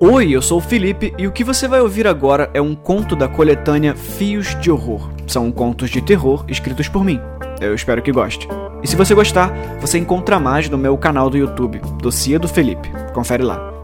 [0.00, 3.16] Oi, eu sou o Felipe e o que você vai ouvir agora é um conto
[3.16, 5.10] da coletânea Fios de Horror.
[5.26, 7.20] São contos de terror escritos por mim.
[7.60, 8.46] Eu espero que goste.
[8.80, 12.88] E se você gostar, você encontra mais no meu canal do YouTube, Docia do Felipe.
[13.12, 13.77] Confere lá.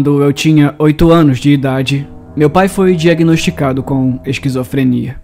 [0.00, 5.20] Quando eu tinha 8 anos de idade, meu pai foi diagnosticado com esquizofrenia.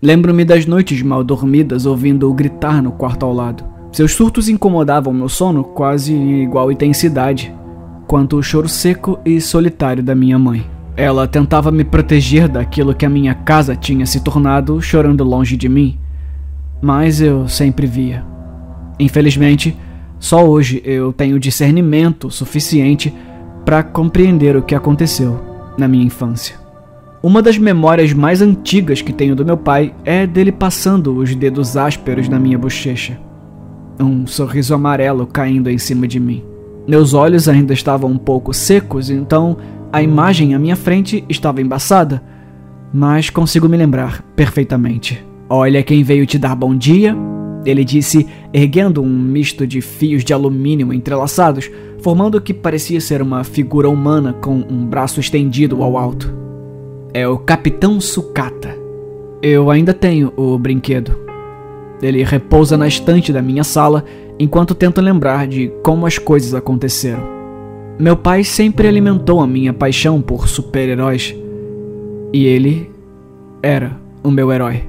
[0.00, 3.64] Lembro-me das noites mal dormidas ouvindo-o gritar no quarto ao lado.
[3.90, 7.52] Seus surtos incomodavam meu sono quase em igual intensidade
[8.06, 10.64] quanto o choro seco e solitário da minha mãe.
[10.96, 15.68] Ela tentava me proteger daquilo que a minha casa tinha se tornado chorando longe de
[15.68, 15.98] mim,
[16.80, 18.24] mas eu sempre via.
[18.96, 19.76] Infelizmente,
[20.20, 23.12] só hoje eu tenho discernimento suficiente
[23.68, 25.38] para compreender o que aconteceu
[25.76, 26.56] na minha infância.
[27.22, 31.76] Uma das memórias mais antigas que tenho do meu pai é dele passando os dedos
[31.76, 33.20] ásperos na minha bochecha.
[34.00, 36.42] Um sorriso amarelo caindo em cima de mim.
[36.88, 39.58] Meus olhos ainda estavam um pouco secos, então
[39.92, 42.22] a imagem à minha frente estava embaçada,
[42.90, 45.22] mas consigo me lembrar perfeitamente.
[45.46, 47.14] Olha quem veio te dar bom dia,
[47.66, 51.70] ele disse, erguendo um misto de fios de alumínio entrelaçados,
[52.08, 56.34] formando o que parecia ser uma figura humana com um braço estendido ao alto.
[57.12, 58.74] É o Capitão Sucata.
[59.42, 61.14] Eu ainda tenho o brinquedo.
[62.00, 64.06] Ele repousa na estante da minha sala
[64.38, 67.22] enquanto tento lembrar de como as coisas aconteceram.
[67.98, 71.36] Meu pai sempre alimentou a minha paixão por super-heróis
[72.32, 72.90] e ele
[73.62, 74.82] era o meu herói.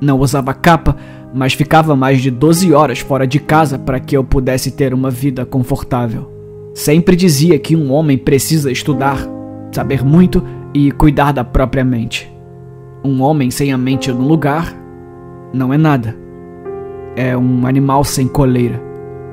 [0.00, 0.96] Não usava capa,
[1.34, 5.10] mas ficava mais de 12 horas fora de casa para que eu pudesse ter uma
[5.10, 6.35] vida confortável.
[6.76, 9.26] Sempre dizia que um homem precisa estudar,
[9.72, 12.30] saber muito e cuidar da própria mente.
[13.02, 14.76] Um homem sem a mente no lugar
[15.54, 16.14] não é nada.
[17.16, 18.78] É um animal sem coleira.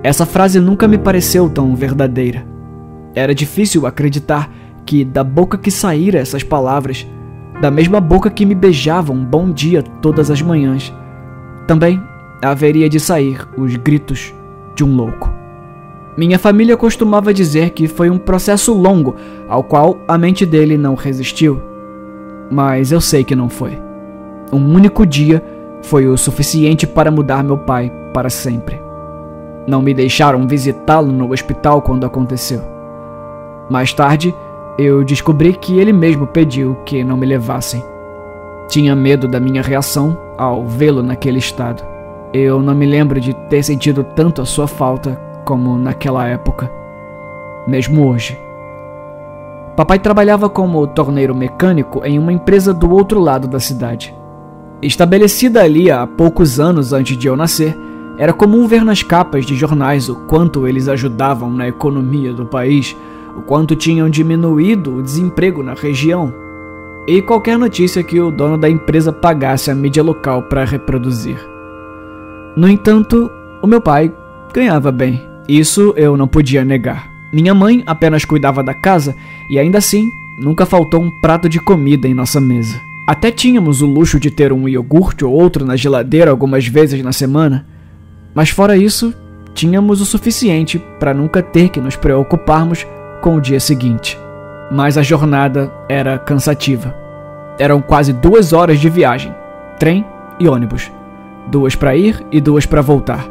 [0.01, 2.47] Essa frase nunca me pareceu tão verdadeira.
[3.13, 4.49] Era difícil acreditar
[4.85, 7.05] que da boca que saíram essas palavras,
[7.61, 10.93] da mesma boca que me beijava um bom dia todas as manhãs,
[11.67, 12.01] também
[12.41, 14.33] haveria de sair os gritos
[14.77, 15.42] de um louco.
[16.15, 19.15] Minha família costumava dizer que foi um processo longo
[19.49, 21.59] ao qual a mente dele não resistiu.
[22.51, 23.81] Mas eu sei que não foi.
[24.51, 25.43] Um único dia
[25.81, 28.79] foi o suficiente para mudar meu pai para sempre.
[29.65, 32.61] Não me deixaram visitá-lo no hospital quando aconteceu.
[33.69, 34.35] Mais tarde,
[34.77, 37.83] eu descobri que ele mesmo pediu que não me levassem.
[38.67, 41.83] Tinha medo da minha reação ao vê-lo naquele estado.
[42.31, 46.71] Eu não me lembro de ter sentido tanto a sua falta como naquela época,
[47.67, 48.37] mesmo hoje.
[49.75, 54.15] Papai trabalhava como torneiro mecânico em uma empresa do outro lado da cidade.
[54.81, 57.75] Estabelecida ali há poucos anos antes de eu nascer,
[58.17, 62.95] era comum ver nas capas de jornais o quanto eles ajudavam na economia do país,
[63.35, 66.33] o quanto tinham diminuído o desemprego na região
[67.07, 71.37] e qualquer notícia que o dono da empresa pagasse a mídia local para reproduzir.
[72.55, 73.31] No entanto,
[73.61, 74.13] o meu pai
[74.53, 75.32] ganhava bem.
[75.47, 77.11] Isso eu não podia negar.
[77.31, 79.15] Minha mãe apenas cuidava da casa
[79.49, 82.79] e ainda assim nunca faltou um prato de comida em nossa mesa.
[83.07, 87.11] Até tínhamos o luxo de ter um iogurte ou outro na geladeira algumas vezes na
[87.11, 87.65] semana,
[88.33, 89.13] mas fora isso,
[89.53, 92.85] tínhamos o suficiente para nunca ter que nos preocuparmos
[93.21, 94.17] com o dia seguinte
[94.73, 96.95] mas a jornada era cansativa.
[97.59, 99.33] Eram quase duas horas de viagem,
[99.77, 100.03] trem
[100.39, 100.91] e ônibus,
[101.47, 103.23] duas para ir e duas para voltar.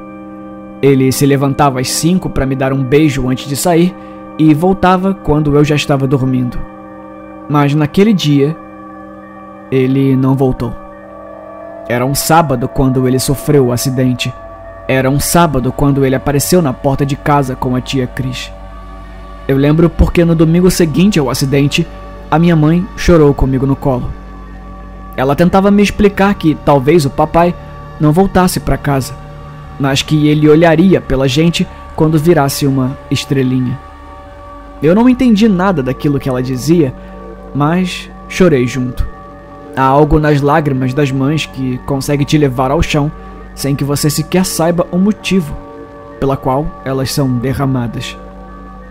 [0.82, 3.94] Ele se levantava às cinco para me dar um beijo antes de sair
[4.36, 6.58] e voltava quando eu já estava dormindo.
[7.48, 8.56] Mas naquele dia,
[9.70, 10.74] ele não voltou.
[11.88, 14.32] Era um sábado quando ele sofreu o acidente.
[14.88, 18.50] Era um sábado quando ele apareceu na porta de casa com a tia Cris.
[19.46, 21.86] Eu lembro porque no domingo seguinte ao acidente,
[22.30, 24.10] a minha mãe chorou comigo no colo.
[25.16, 27.54] Ela tentava me explicar que talvez o papai
[28.00, 29.14] não voltasse para casa,
[29.82, 33.76] mas que ele olharia pela gente quando virasse uma estrelinha.
[34.80, 36.94] Eu não entendi nada daquilo que ela dizia,
[37.52, 39.04] mas chorei junto.
[39.76, 43.10] Há algo nas lágrimas das mães que consegue te levar ao chão
[43.56, 45.52] sem que você sequer saiba o motivo
[46.20, 48.16] pela qual elas são derramadas.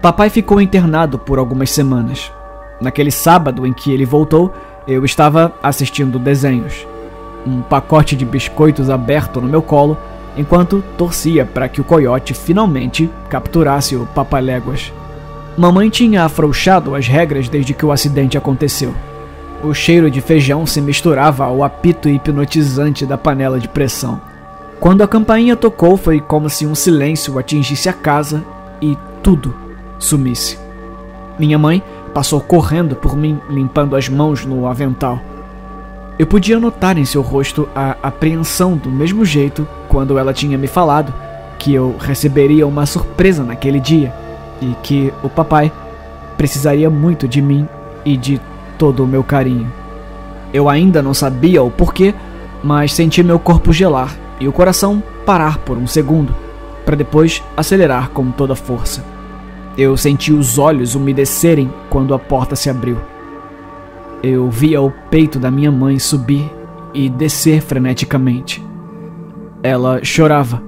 [0.02, 2.30] Papai ficou internado por algumas semanas.
[2.82, 4.54] Naquele sábado em que ele voltou,
[4.86, 6.86] eu estava assistindo desenhos.
[7.48, 9.98] Um pacote de biscoitos aberto no meu colo,
[10.38, 14.92] enquanto torcia para que o coiote finalmente capturasse o Papaléguas.
[15.58, 18.94] Mamãe tinha afrouxado as regras desde que o acidente aconteceu.
[19.64, 24.20] O cheiro de feijão se misturava ao apito hipnotizante da panela de pressão.
[24.80, 28.44] Quando a campainha tocou, foi como se um silêncio atingisse a casa
[28.82, 29.54] e tudo
[30.00, 30.58] sumisse.
[31.38, 31.84] Minha mãe
[32.14, 35.20] passou correndo por mim, limpando as mãos no avental.
[36.20, 40.68] Eu podia notar em seu rosto a apreensão do mesmo jeito quando ela tinha me
[40.68, 41.14] falado
[41.58, 44.14] que eu receberia uma surpresa naquele dia
[44.62, 45.72] e que o papai
[46.38, 47.68] precisaria muito de mim
[48.04, 48.42] e de
[48.78, 49.72] todo o meu carinho.
[50.54, 52.14] Eu ainda não sabia o porquê,
[52.64, 56.34] mas senti meu corpo gelar e o coração parar por um segundo,
[56.86, 59.04] para depois acelerar com toda força.
[59.78, 62.98] Eu senti os olhos umedecerem quando a porta se abriu.
[64.24, 66.50] Eu via o peito da minha mãe subir
[66.94, 68.64] e descer freneticamente.
[69.64, 70.62] Ela chorava,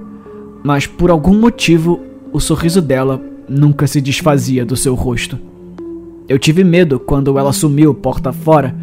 [0.62, 2.00] mas por algum motivo
[2.32, 5.38] o sorriso dela nunca se desfazia do seu rosto.
[6.28, 8.74] Eu tive medo quando ela sumiu porta fora,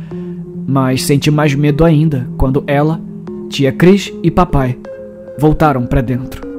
[0.68, 3.02] mas senti mais medo ainda quando ela,
[3.50, 4.78] tia Cris e papai
[5.38, 6.50] voltaram para dentro.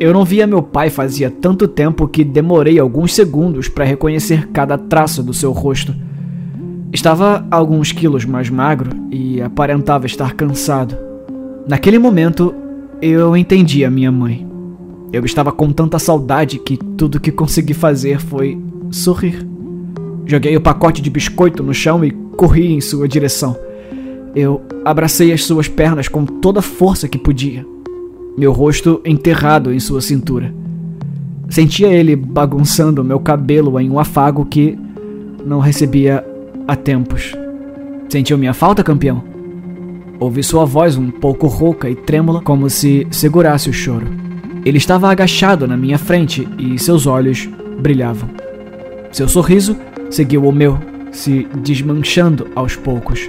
[0.00, 4.76] Eu não via meu pai fazia tanto tempo que demorei alguns segundos para reconhecer cada
[4.76, 5.94] traço do seu rosto.
[6.92, 10.94] Estava alguns quilos mais magro e aparentava estar cansado.
[11.66, 12.54] Naquele momento,
[13.00, 14.46] eu entendi a minha mãe.
[15.10, 18.60] Eu estava com tanta saudade que tudo que consegui fazer foi
[18.90, 19.46] sorrir.
[20.26, 23.56] Joguei o pacote de biscoito no chão e corri em sua direção.
[24.34, 27.66] Eu abracei as suas pernas com toda a força que podia,
[28.36, 30.54] meu rosto enterrado em sua cintura.
[31.48, 34.78] Sentia ele bagunçando meu cabelo em um afago que
[35.44, 36.24] não recebia
[36.66, 37.32] há tempos.
[38.08, 39.24] Sentiu minha falta, campeão?
[40.20, 44.06] Ouvi sua voz um pouco rouca e trêmula, como se segurasse o choro.
[44.64, 47.48] Ele estava agachado na minha frente e seus olhos
[47.80, 48.30] brilhavam.
[49.10, 49.76] Seu sorriso
[50.10, 50.78] seguiu o meu,
[51.10, 53.28] se desmanchando aos poucos.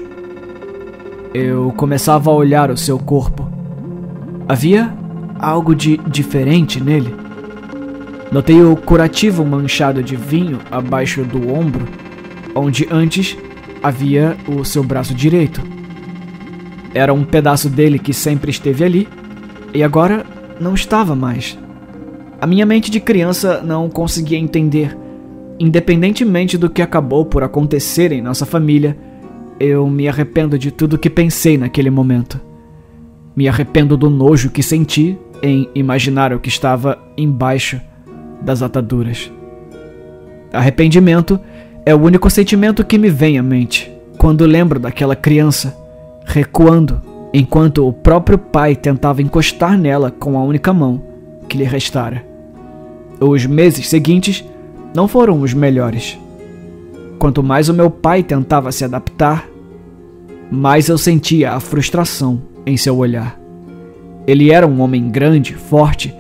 [1.34, 3.50] Eu começava a olhar o seu corpo.
[4.48, 4.94] Havia
[5.40, 7.16] algo de diferente nele.
[8.32, 11.88] Notei o curativo manchado de vinho abaixo do ombro,
[12.56, 13.38] onde antes
[13.82, 15.62] havia o seu braço direito.
[16.94, 19.08] Era um pedaço dele que sempre esteve ali,
[19.74, 20.26] e agora
[20.60, 21.58] não estava mais.
[22.40, 24.98] A minha mente de criança não conseguia entender.
[25.60, 28.98] Independentemente do que acabou por acontecer em nossa família,
[29.60, 32.40] eu me arrependo de tudo que pensei naquele momento.
[33.36, 37.80] Me arrependo do nojo que senti em imaginar o que estava embaixo
[38.42, 39.32] das ataduras.
[40.52, 41.40] Arrependimento
[41.86, 45.76] é o único sentimento que me vem à mente quando lembro daquela criança
[46.26, 47.02] recuando
[47.34, 51.02] enquanto o próprio pai tentava encostar nela com a única mão
[51.50, 52.24] que lhe restara.
[53.20, 54.44] Os meses seguintes
[54.96, 56.18] não foram os melhores.
[57.20, 59.48] Quanto mais o meu pai tentava se adaptar,
[60.52, 63.40] mais eu sentia a frustração em seu olhar.
[64.26, 66.14] Ele era um homem grande, forte,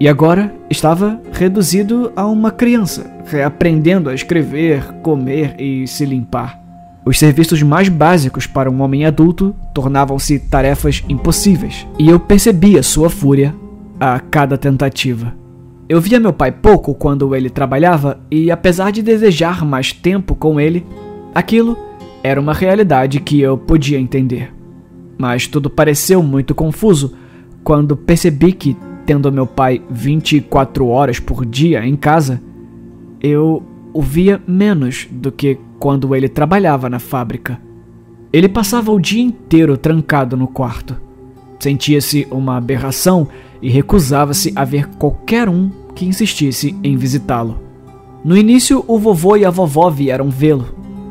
[0.00, 6.58] e agora estava reduzido a uma criança, reaprendendo a escrever, comer e se limpar.
[7.04, 13.10] Os serviços mais básicos para um homem adulto tornavam-se tarefas impossíveis, e eu percebia sua
[13.10, 13.54] fúria
[13.98, 15.34] a cada tentativa.
[15.86, 20.58] Eu via meu pai pouco quando ele trabalhava, e apesar de desejar mais tempo com
[20.58, 20.86] ele,
[21.34, 21.76] aquilo
[22.22, 24.54] era uma realidade que eu podia entender.
[25.18, 27.14] Mas tudo pareceu muito confuso
[27.62, 28.76] quando percebi que,
[29.06, 32.40] tendo meu pai 24 horas por dia em casa,
[33.20, 37.60] eu o via menos do que quando ele trabalhava na fábrica.
[38.32, 40.96] Ele passava o dia inteiro trancado no quarto.
[41.58, 43.28] Sentia-se uma aberração
[43.60, 47.60] e recusava-se a ver qualquer um que insistisse em visitá-lo.
[48.24, 50.66] No início, o vovô e a vovó vieram vê-lo.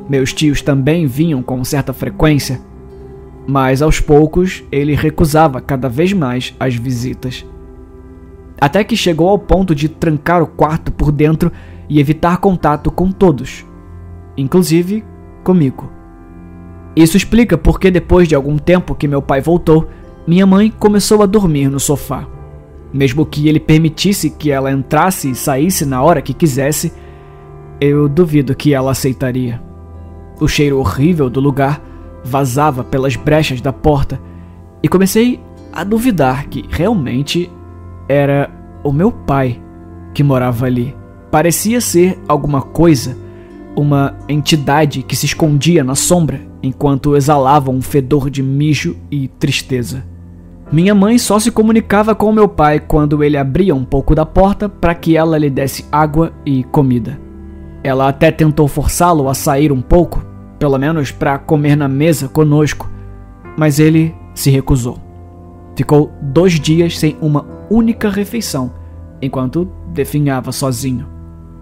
[0.08, 2.62] Meus tios também vinham com certa frequência,
[3.48, 7.46] mas aos poucos ele recusava cada vez mais as visitas.
[8.60, 11.52] Até que chegou ao ponto de trancar o quarto por dentro
[11.88, 13.66] e evitar contato com todos,
[14.38, 15.04] inclusive
[15.44, 15.90] comigo.
[16.96, 19.88] Isso explica porque depois de algum tempo que meu pai voltou,
[20.28, 22.28] minha mãe começou a dormir no sofá.
[22.92, 26.92] Mesmo que ele permitisse que ela entrasse e saísse na hora que quisesse,
[27.80, 29.62] eu duvido que ela aceitaria.
[30.40, 31.82] O cheiro horrível do lugar
[32.24, 34.20] vazava pelas brechas da porta
[34.84, 35.40] e comecei
[35.72, 37.50] a duvidar que realmente
[38.10, 38.50] era
[38.84, 39.62] o meu pai
[40.16, 40.96] que morava ali.
[41.30, 43.16] Parecia ser alguma coisa,
[43.76, 50.04] uma entidade que se escondia na sombra enquanto exalava um fedor de mijo e tristeza.
[50.72, 54.68] Minha mãe só se comunicava com meu pai quando ele abria um pouco da porta
[54.68, 57.20] para que ela lhe desse água e comida.
[57.84, 60.24] Ela até tentou forçá-lo a sair um pouco,
[60.58, 62.90] pelo menos para comer na mesa conosco,
[63.58, 65.00] mas ele se recusou.
[65.76, 68.72] Ficou dois dias sem uma única refeição,
[69.22, 71.08] enquanto definhava sozinho.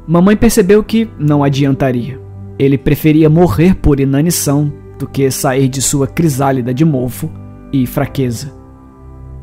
[0.08, 2.20] Mamãe percebeu que não adiantaria.
[2.58, 7.30] Ele preferia morrer por inanição do que sair de sua crisálida de mofo
[7.72, 8.54] e fraqueza.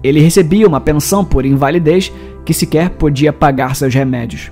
[0.03, 2.13] Ele recebia uma pensão por invalidez
[2.45, 4.51] que sequer podia pagar seus remédios.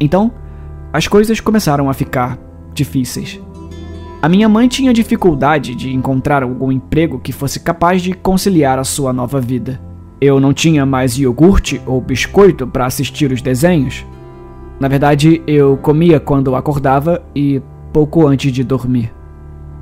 [0.00, 0.32] Então,
[0.92, 2.38] as coisas começaram a ficar
[2.72, 3.40] difíceis.
[4.22, 8.84] A minha mãe tinha dificuldade de encontrar algum emprego que fosse capaz de conciliar a
[8.84, 9.78] sua nova vida.
[10.20, 14.04] Eu não tinha mais iogurte ou biscoito para assistir os desenhos.
[14.80, 17.60] Na verdade, eu comia quando acordava e
[17.92, 19.12] pouco antes de dormir.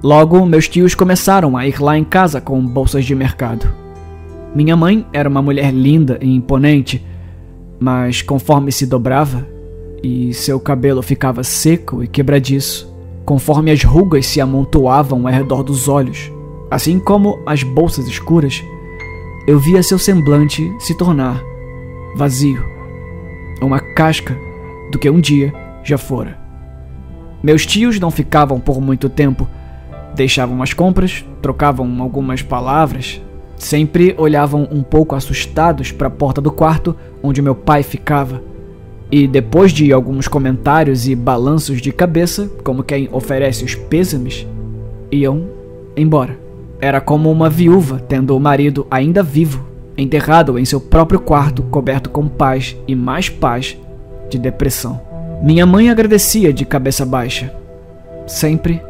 [0.03, 3.73] Logo, meus tios começaram a ir lá em casa com bolsas de mercado.
[4.55, 7.03] Minha mãe era uma mulher linda e imponente,
[7.81, 9.47] mas conforme se dobrava
[10.03, 12.93] e seu cabelo ficava seco e quebradiço,
[13.25, 16.31] conforme as rugas se amontoavam ao redor dos olhos,
[16.71, 18.63] assim como as bolsas escuras,
[19.47, 21.43] eu via seu semblante se tornar
[22.15, 22.65] vazio,
[23.61, 24.37] uma casca
[24.91, 26.39] do que um dia já fora.
[27.43, 29.49] Meus tios não ficavam por muito tempo
[30.15, 33.21] Deixavam as compras, trocavam algumas palavras,
[33.57, 38.43] sempre olhavam um pouco assustados para a porta do quarto onde meu pai ficava.
[39.11, 44.47] E depois de alguns comentários e balanços de cabeça, como quem oferece os pêsames,
[45.11, 45.49] iam
[45.97, 46.42] embora.
[46.83, 49.65] Era como uma viúva tendo o marido ainda vivo,
[49.97, 53.79] enterrado em seu próprio quarto, coberto com paz e mais paz
[54.29, 55.01] de depressão.
[55.45, 57.55] Minha mãe agradecia de cabeça baixa,
[58.27, 58.83] sempre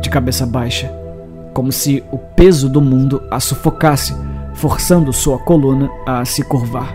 [0.00, 0.88] de cabeça baixa,
[1.52, 4.14] como se o peso do mundo a sufocasse,
[4.54, 6.94] forçando sua coluna a se curvar.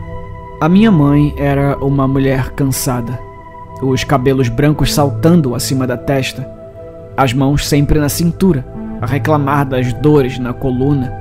[0.61, 3.19] A minha mãe era uma mulher cansada,
[3.81, 6.49] os cabelos brancos saltando acima da testa,
[7.17, 8.65] as mãos sempre na cintura,
[9.01, 11.13] a reclamar das dores na coluna,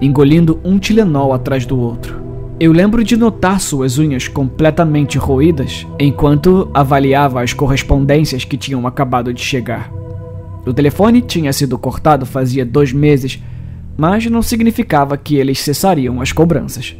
[0.00, 2.22] engolindo um Tilenol atrás do outro.
[2.58, 9.34] Eu lembro de notar suas unhas completamente roídas enquanto avaliava as correspondências que tinham acabado
[9.34, 9.90] de chegar.
[10.64, 13.42] O telefone tinha sido cortado fazia dois meses,
[13.96, 16.96] mas não significava que eles cessariam as cobranças.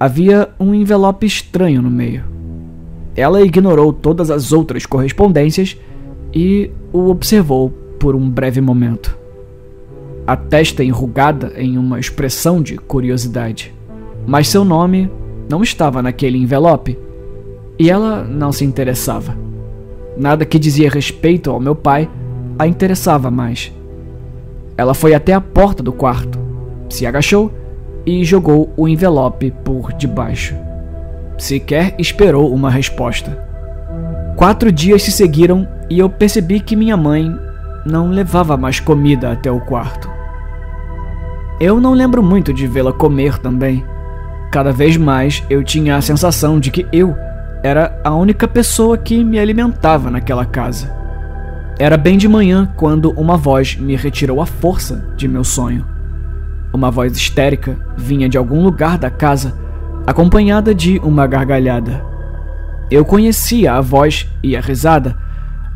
[0.00, 2.24] Havia um envelope estranho no meio.
[3.14, 5.76] Ela ignorou todas as outras correspondências
[6.34, 9.16] e o observou por um breve momento.
[10.26, 13.74] A testa enrugada em uma expressão de curiosidade.
[14.26, 15.10] Mas seu nome
[15.48, 16.98] não estava naquele envelope
[17.78, 19.34] e ela não se interessava.
[20.18, 22.06] Nada que dizia respeito ao meu pai
[22.58, 23.72] a interessava mais.
[24.76, 26.38] Ela foi até a porta do quarto,
[26.90, 27.50] se agachou
[28.04, 30.54] e jogou o envelope por debaixo.
[31.38, 33.42] Sequer esperou uma resposta.
[34.36, 37.34] Quatro dias se seguiram e eu percebi que minha mãe
[37.84, 40.10] não levava mais comida até o quarto.
[41.60, 43.84] Eu não lembro muito de vê-la comer também.
[44.50, 47.14] Cada vez mais eu tinha a sensação de que eu
[47.62, 50.94] era a única pessoa que me alimentava naquela casa.
[51.78, 55.84] Era bem de manhã quando uma voz me retirou a força de meu sonho.
[56.72, 59.54] Uma voz histérica vinha de algum lugar da casa,
[60.06, 62.04] acompanhada de uma gargalhada.
[62.90, 65.16] Eu conhecia a voz e a risada,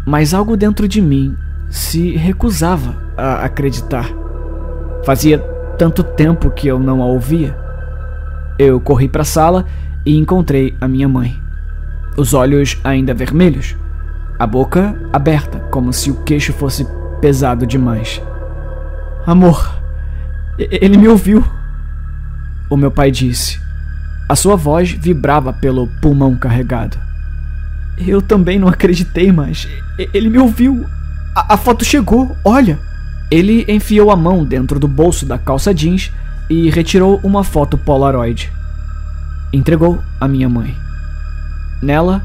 [0.06, 1.36] mas algo dentro de mim
[1.70, 4.10] se recusava a acreditar.
[5.04, 5.38] Fazia
[5.78, 7.56] tanto tempo que eu não a ouvia.
[8.58, 9.64] Eu corri para a sala
[10.04, 11.40] e encontrei a minha mãe.
[12.16, 13.76] Os olhos ainda vermelhos
[14.38, 16.86] a boca aberta, como se o queixo fosse
[17.20, 18.22] pesado demais.
[19.26, 19.76] Amor,
[20.56, 21.44] ele me ouviu.
[22.70, 23.60] O meu pai disse.
[24.28, 26.96] A sua voz vibrava pelo pulmão carregado.
[27.98, 29.66] Eu também não acreditei, mas
[30.14, 30.86] ele me ouviu.
[31.38, 32.78] A, a foto chegou, olha.
[33.30, 36.10] Ele enfiou a mão dentro do bolso da calça jeans
[36.48, 38.50] e retirou uma foto Polaroid.
[39.52, 40.74] Entregou à minha mãe.
[41.82, 42.24] Nela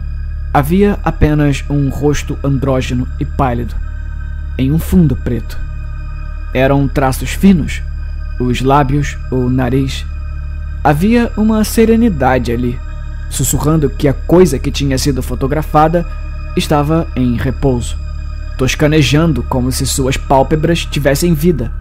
[0.54, 3.74] Havia apenas um rosto andrógeno e pálido,
[4.56, 5.58] em um fundo preto.
[6.54, 7.82] Eram traços finos,
[8.40, 10.06] os lábios, o nariz.
[10.84, 12.80] Havia uma serenidade ali,
[13.32, 16.06] sussurrando que a coisa que tinha sido fotografada
[16.56, 17.98] estava em repouso,
[18.58, 21.72] toscanejando como se suas pálpebras tivessem vida,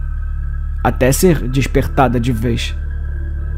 [0.83, 2.75] até ser despertada de vez.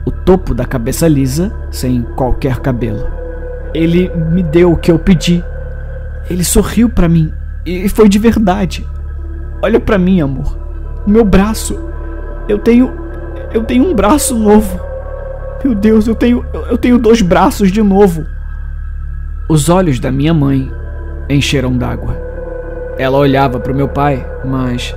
[0.05, 3.07] O topo da cabeça lisa, sem qualquer cabelo.
[3.73, 5.43] Ele me deu o que eu pedi.
[6.29, 7.33] Ele sorriu para mim
[7.65, 8.87] e foi de verdade.
[9.61, 10.57] Olha para mim, amor.
[11.07, 11.79] Meu braço.
[12.47, 12.93] Eu tenho
[13.53, 14.79] eu tenho um braço novo.
[15.63, 18.25] Meu Deus, eu tenho eu tenho dois braços de novo.
[19.49, 20.71] Os olhos da minha mãe
[21.27, 22.24] encheram d'água.
[22.97, 24.95] Ela olhava para o meu pai, mas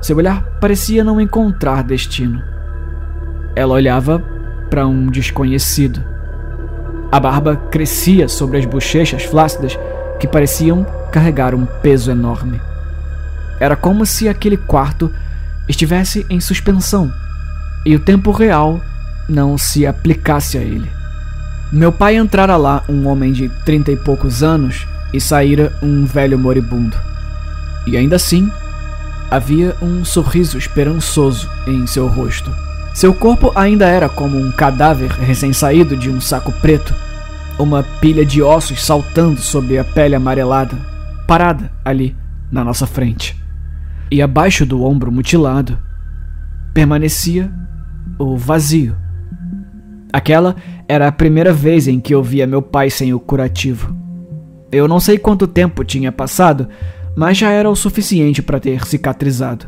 [0.00, 2.42] seu olhar parecia não encontrar destino.
[3.56, 4.22] Ela olhava
[4.70, 6.02] para um desconhecido.
[7.10, 9.78] A barba crescia sobre as bochechas flácidas
[10.18, 12.60] que pareciam carregar um peso enorme.
[13.58, 15.10] Era como se aquele quarto
[15.68, 17.12] estivesse em suspensão
[17.84, 18.80] e o tempo real
[19.28, 20.90] não se aplicasse a ele.
[21.72, 26.38] Meu pai entrara lá um homem de trinta e poucos anos e saíra um velho
[26.38, 26.96] moribundo.
[27.86, 28.50] E ainda assim,
[29.30, 32.50] havia um sorriso esperançoso em seu rosto.
[32.94, 36.94] Seu corpo ainda era como um cadáver recém-saído de um saco preto,
[37.58, 40.76] uma pilha de ossos saltando sobre a pele amarelada,
[41.26, 42.16] parada ali
[42.50, 43.36] na nossa frente.
[44.10, 45.76] E abaixo do ombro mutilado
[46.72, 47.50] permanecia
[48.18, 48.96] o vazio.
[50.12, 50.54] Aquela
[50.86, 53.96] era a primeira vez em que eu via meu pai sem o curativo.
[54.70, 56.68] Eu não sei quanto tempo tinha passado,
[57.16, 59.66] mas já era o suficiente para ter cicatrizado.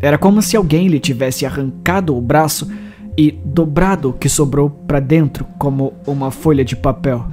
[0.00, 2.70] Era como se alguém lhe tivesse arrancado o braço
[3.16, 7.26] e dobrado o que sobrou para dentro como uma folha de papel.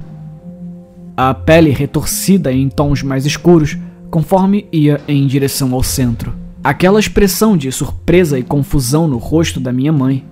[1.16, 3.78] A pele retorcida em tons mais escuros
[4.10, 6.34] conforme ia em direção ao centro.
[6.62, 10.24] Aquela expressão de surpresa e confusão no rosto da minha mãe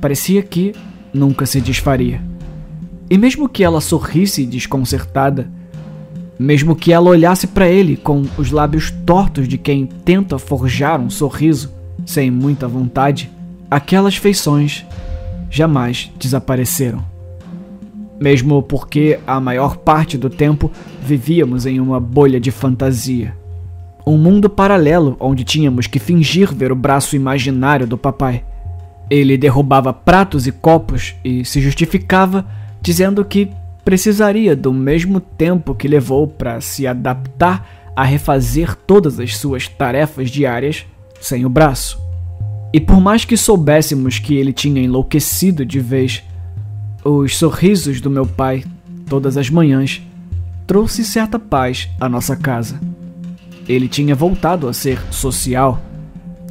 [0.00, 0.72] parecia que
[1.12, 2.22] nunca se desfaria.
[3.10, 5.50] E mesmo que ela sorrisse desconcertada,
[6.38, 11.08] mesmo que ela olhasse para ele com os lábios tortos de quem tenta forjar um
[11.08, 11.72] sorriso
[12.04, 13.30] sem muita vontade,
[13.70, 14.84] aquelas feições
[15.50, 17.02] jamais desapareceram.
[18.20, 20.70] Mesmo porque a maior parte do tempo
[21.02, 23.36] vivíamos em uma bolha de fantasia.
[24.06, 28.44] Um mundo paralelo onde tínhamos que fingir ver o braço imaginário do papai.
[29.10, 32.46] Ele derrubava pratos e copos e se justificava
[32.80, 33.50] dizendo que
[33.86, 40.28] precisaria do mesmo tempo que levou para se adaptar a refazer todas as suas tarefas
[40.28, 40.84] diárias
[41.20, 41.96] sem o braço.
[42.72, 46.24] E por mais que soubéssemos que ele tinha enlouquecido de vez,
[47.04, 48.64] os sorrisos do meu pai,
[49.08, 50.02] todas as manhãs,
[50.66, 52.80] trouxe certa paz à nossa casa.
[53.68, 55.80] Ele tinha voltado a ser social,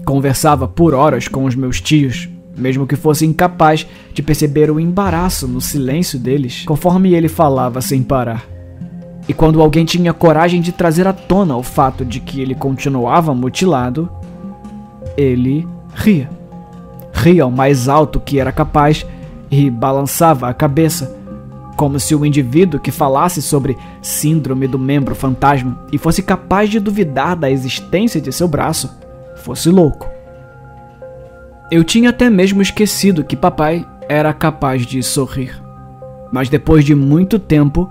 [0.06, 5.48] conversava por horas com os meus tios, mesmo que fosse incapaz de perceber o embaraço
[5.48, 8.46] no silêncio deles, conforme ele falava sem parar.
[9.28, 13.34] E quando alguém tinha coragem de trazer à tona o fato de que ele continuava
[13.34, 14.10] mutilado,
[15.18, 16.30] ele ria.
[17.12, 19.06] Ria o mais alto que era capaz
[19.50, 21.18] e balançava a cabeça,
[21.76, 26.80] como se o indivíduo que falasse sobre síndrome do membro fantasma e fosse capaz de
[26.80, 28.90] duvidar da existência de seu braço
[29.38, 30.15] fosse louco.
[31.72, 35.60] Eu tinha até mesmo esquecido que papai era capaz de sorrir.
[36.32, 37.90] Mas depois de muito tempo,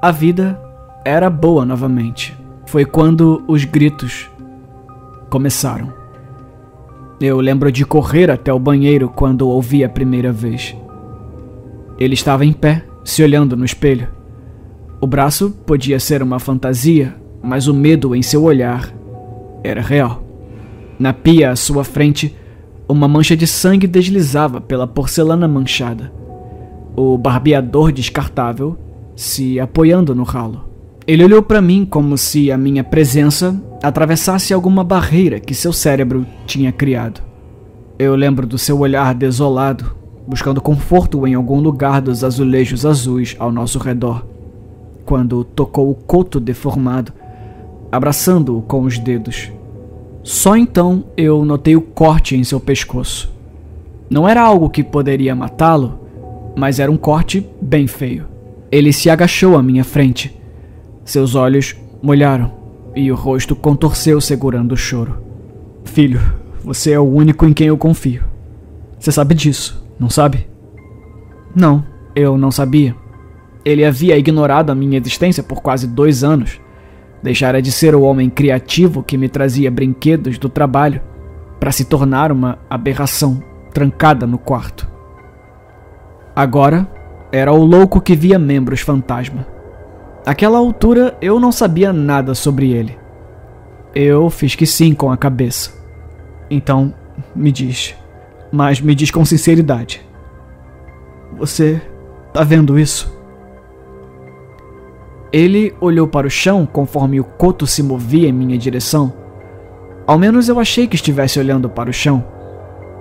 [0.00, 0.60] a vida
[1.04, 2.36] era boa novamente.
[2.66, 4.30] Foi quando os gritos
[5.28, 5.92] começaram.
[7.20, 10.76] Eu lembro de correr até o banheiro quando ouvi a primeira vez.
[11.98, 14.08] Ele estava em pé, se olhando no espelho.
[15.00, 18.92] O braço podia ser uma fantasia, mas o medo em seu olhar
[19.64, 20.22] era real.
[20.98, 22.36] Na pia à sua frente,
[22.92, 26.12] uma mancha de sangue deslizava pela porcelana manchada.
[26.94, 28.76] O barbeador descartável
[29.16, 30.64] se apoiando no ralo.
[31.06, 36.26] Ele olhou para mim como se a minha presença atravessasse alguma barreira que seu cérebro
[36.46, 37.22] tinha criado.
[37.98, 43.50] Eu lembro do seu olhar desolado, buscando conforto em algum lugar dos azulejos azuis ao
[43.50, 44.24] nosso redor,
[45.04, 47.12] quando tocou o coto deformado,
[47.90, 49.50] abraçando-o com os dedos.
[50.22, 53.32] Só então eu notei o corte em seu pescoço.
[54.08, 56.00] Não era algo que poderia matá-lo,
[56.56, 58.26] mas era um corte bem feio.
[58.70, 60.34] Ele se agachou à minha frente.
[61.04, 62.52] Seus olhos molharam
[62.94, 65.22] e o rosto contorceu segurando o choro.
[65.84, 66.20] Filho,
[66.62, 68.22] você é o único em quem eu confio.
[68.98, 70.46] Você sabe disso, não sabe?
[71.54, 72.94] Não, eu não sabia.
[73.64, 76.60] Ele havia ignorado a minha existência por quase dois anos.
[77.22, 81.00] Deixara de ser o homem criativo que me trazia brinquedos do trabalho
[81.60, 84.90] para se tornar uma aberração trancada no quarto.
[86.34, 86.88] Agora
[87.30, 89.46] era o louco que via membros fantasma.
[90.26, 92.98] Aquela altura eu não sabia nada sobre ele.
[93.94, 95.72] Eu fiz que sim com a cabeça.
[96.50, 96.94] Então,
[97.34, 97.94] me diz,
[98.50, 100.06] mas me diz com sinceridade.
[101.36, 101.80] Você
[102.32, 103.21] tá vendo isso?
[105.32, 109.12] Ele olhou para o chão conforme o coto se movia em minha direção.
[110.06, 112.22] Ao menos eu achei que estivesse olhando para o chão.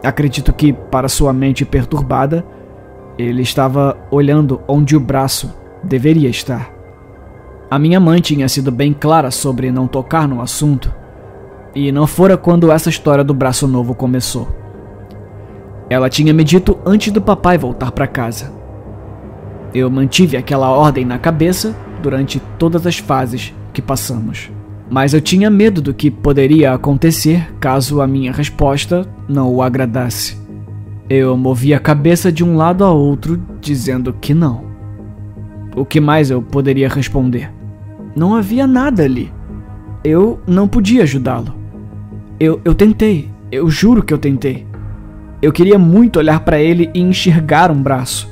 [0.02, 2.46] Acredito que, para sua mente perturbada,
[3.17, 6.74] ele estava olhando onde o braço deveria estar.
[7.70, 10.94] A minha mãe tinha sido bem clara sobre não tocar no assunto,
[11.76, 14.48] e não fora quando essa história do braço novo começou.
[15.89, 18.52] Ela tinha me dito antes do papai voltar para casa.
[19.74, 24.50] Eu mantive aquela ordem na cabeça durante todas as fases que passamos.
[24.90, 30.38] Mas eu tinha medo do que poderia acontecer caso a minha resposta não o agradasse.
[31.10, 34.64] Eu movi a cabeça de um lado a outro, dizendo que não.
[35.76, 37.52] O que mais eu poderia responder?
[38.16, 39.32] Não havia nada ali.
[40.04, 41.54] Eu não podia ajudá-lo.
[42.40, 44.66] Eu, eu tentei, eu juro que eu tentei.
[45.42, 48.31] Eu queria muito olhar para ele e enxergar um braço.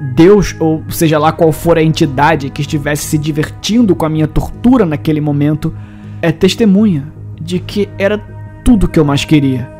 [0.00, 4.26] Deus, ou seja lá qual for a entidade que estivesse se divertindo com a minha
[4.26, 5.74] tortura naquele momento,
[6.22, 8.18] é testemunha de que era
[8.64, 9.70] tudo que eu mais queria.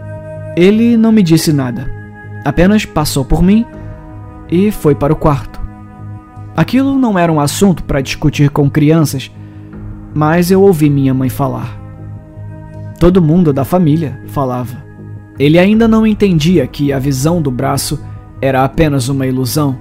[0.57, 1.91] Ele não me disse nada,
[2.45, 3.65] apenas passou por mim
[4.51, 5.61] e foi para o quarto.
[6.57, 9.31] Aquilo não era um assunto para discutir com crianças,
[10.15, 11.81] mas eu ouvi minha mãe falar.
[12.99, 14.85] Todo mundo da família falava.
[15.39, 17.99] Ele ainda não entendia que a visão do braço
[18.43, 19.79] era apenas uma ilusão.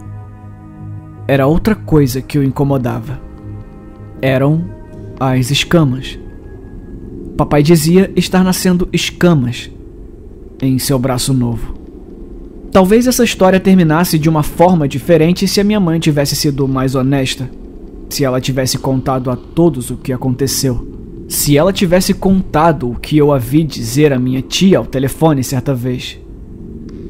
[1.29, 3.21] Era outra coisa que o incomodava.
[4.19, 4.65] Eram
[5.19, 6.17] as escamas.
[7.37, 9.69] Papai dizia estar nascendo escamas
[10.59, 11.75] em seu braço novo.
[12.71, 16.95] Talvez essa história terminasse de uma forma diferente se a minha mãe tivesse sido mais
[16.95, 17.47] honesta,
[18.09, 20.87] se ela tivesse contado a todos o que aconteceu.
[21.27, 25.75] Se ela tivesse contado o que eu havia dizer à minha tia ao telefone certa
[25.75, 26.17] vez,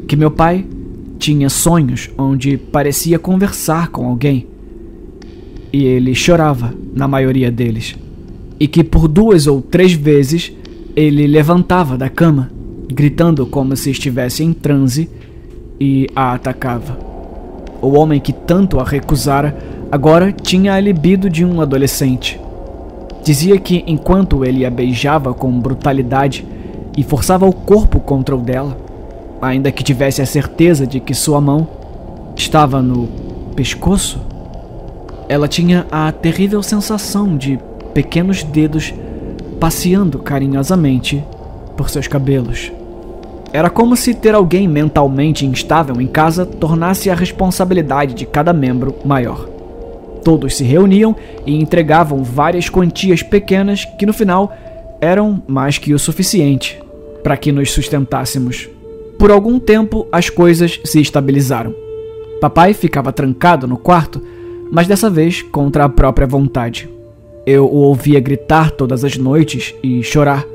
[0.10, 0.66] que meu pai
[1.20, 4.48] tinha sonhos onde parecia conversar com alguém.
[5.72, 7.96] E ele chorava na maioria deles,
[8.60, 10.52] e que por duas ou três vezes
[10.96, 12.50] ele levantava da cama,
[12.88, 15.10] gritando como se estivesse em transe
[15.80, 16.98] e a atacava.
[17.82, 19.56] O homem que tanto a recusara
[19.92, 22.40] agora tinha a libido de um adolescente.
[23.24, 26.46] Dizia que enquanto ele a beijava com brutalidade
[26.98, 28.89] e forçava o corpo contra o dela,
[29.42, 31.68] ainda que tivesse a certeza de que sua mão
[32.36, 33.08] estava no
[33.56, 34.20] pescoço,
[35.28, 37.60] ela tinha a terrível sensação de
[37.94, 38.94] pequenos dedos
[39.60, 41.24] passeando carinhosamente
[41.76, 42.72] por seus cabelos.
[43.52, 48.96] Era como se ter alguém mentalmente instável em casa tornasse a responsabilidade de cada membro
[49.04, 49.48] maior.
[50.24, 54.56] Todos se reuniam e entregavam várias quantias pequenas que no final
[55.02, 56.80] eram mais que o suficiente
[57.24, 58.70] para que nos sustentássemos.
[59.20, 61.76] Por algum tempo as coisas se estabilizaram.
[62.40, 64.22] Papai ficava trancado no quarto,
[64.72, 66.90] mas dessa vez contra a própria vontade.
[67.46, 70.46] Eu o ouvia gritar todas as noites e chorar,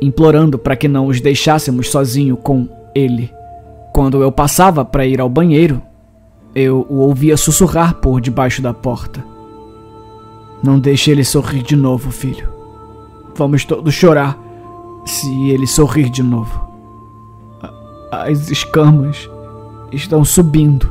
[0.00, 3.30] implorando para que não os deixássemos sozinho com ele.
[3.92, 5.82] Quando eu passava para ir ao banheiro,
[6.54, 9.22] eu o ouvia sussurrar por debaixo da porta.
[10.62, 12.48] Não deixe ele sorrir de novo, filho.
[13.36, 14.38] Vamos todos chorar
[15.04, 16.69] se ele sorrir de novo.
[18.10, 19.28] As escamas
[19.92, 20.90] estão subindo.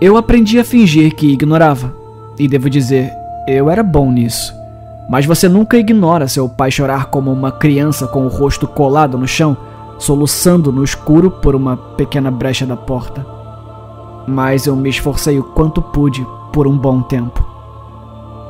[0.00, 1.94] Eu aprendi a fingir que ignorava.
[2.38, 3.10] E devo dizer,
[3.48, 4.54] eu era bom nisso.
[5.08, 9.26] Mas você nunca ignora seu pai chorar como uma criança com o rosto colado no
[9.26, 9.56] chão,
[9.98, 13.36] soluçando no escuro por uma pequena brecha da porta
[14.26, 17.46] mas eu me esforcei o quanto pude por um bom tempo.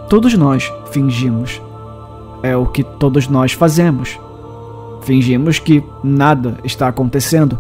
[0.09, 1.61] Todos nós fingimos.
[2.43, 4.19] É o que todos nós fazemos.
[5.03, 7.59] Fingimos que nada está acontecendo,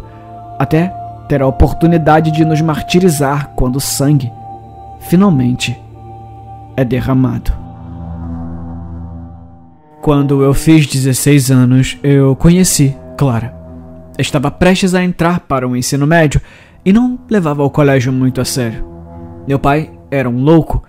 [0.58, 0.92] até
[1.28, 4.30] ter a oportunidade de nos martirizar quando o sangue
[5.00, 5.78] finalmente
[6.76, 7.52] é derramado.
[10.00, 13.54] Quando eu fiz 16 anos, eu conheci Clara.
[14.18, 16.40] Estava prestes a entrar para o ensino médio
[16.84, 18.86] e não levava o colégio muito a sério.
[19.48, 20.82] Meu pai era um louco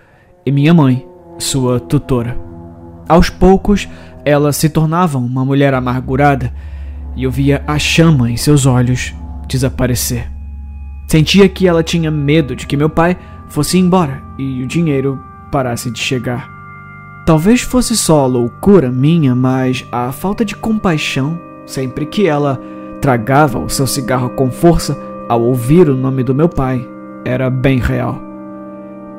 [0.45, 1.06] e minha mãe,
[1.39, 2.38] sua tutora.
[3.10, 3.88] Aos poucos,
[4.23, 6.53] ela se tornava uma mulher amargurada
[7.15, 9.15] e eu via a chama em seus olhos
[9.48, 10.30] desaparecer.
[11.08, 15.20] Sentia que ela tinha medo de que meu pai fosse embora e o dinheiro
[15.52, 16.50] parasse de chegar.
[17.26, 22.60] Talvez fosse só loucura minha, mas a falta de compaixão, sempre que ela
[23.02, 26.88] tragava o seu cigarro com força, ao ouvir o nome do meu pai,
[27.26, 28.22] era bem real.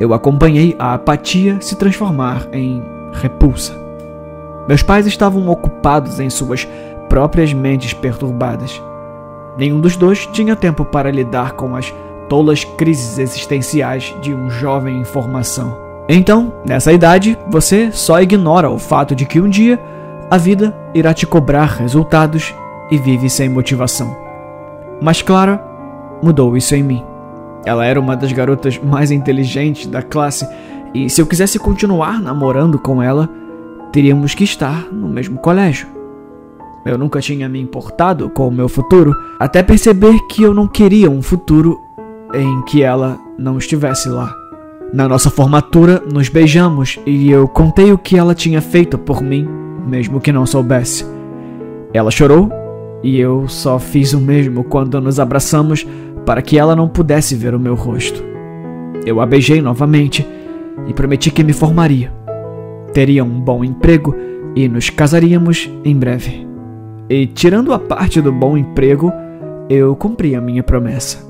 [0.01, 3.77] Eu acompanhei a apatia se transformar em repulsa.
[4.67, 6.67] Meus pais estavam ocupados em suas
[7.09, 8.81] próprias mentes perturbadas.
[9.59, 11.93] Nenhum dos dois tinha tempo para lidar com as
[12.29, 15.77] tolas crises existenciais de um jovem em formação.
[16.09, 19.79] Então, nessa idade, você só ignora o fato de que um dia
[20.31, 22.55] a vida irá te cobrar resultados
[22.91, 24.17] e vive sem motivação.
[25.03, 25.63] Mas Clara
[26.23, 27.05] mudou isso em mim.
[27.65, 30.49] Ela era uma das garotas mais inteligentes da classe
[30.95, 33.29] E se eu quisesse continuar namorando com ela,
[33.93, 35.98] teríamos que estar no mesmo colégio.
[36.85, 41.11] Eu nunca tinha me importado com o meu futuro, até perceber que eu não queria
[41.11, 41.79] um futuro
[42.35, 44.35] em que ela não estivesse lá.
[44.93, 49.47] Na nossa formatura, nos beijamos e eu contei o que ela tinha feito por mim,
[49.87, 51.05] mesmo que não soubesse.
[51.93, 52.51] Ela chorou
[53.03, 55.87] e eu só fiz o mesmo quando nos abraçamos
[56.25, 58.23] para que ela não pudesse ver o meu rosto.
[59.05, 60.27] Eu a beijei novamente
[60.87, 62.13] e prometi que me formaria.
[62.93, 64.15] Teria um bom emprego
[64.57, 66.48] e nos casaríamos em breve.
[67.11, 69.13] E tirando a parte do bom emprego,
[69.69, 71.27] eu cumpri a minha promessa.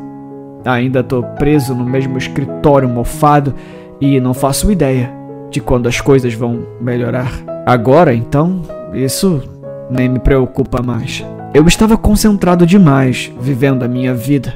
[0.64, 3.54] Ainda tô preso no mesmo escritório mofado
[4.00, 5.12] e não faço ideia
[5.50, 7.30] de quando as coisas vão melhorar.
[7.64, 8.62] Agora, então,
[8.92, 9.42] isso
[9.90, 11.24] nem me preocupa mais.
[11.54, 14.54] Eu estava concentrado demais vivendo a minha vida.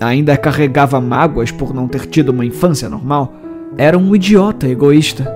[0.00, 3.32] Ainda carregava mágoas por não ter tido uma infância normal.
[3.76, 5.32] Era um idiota egoísta,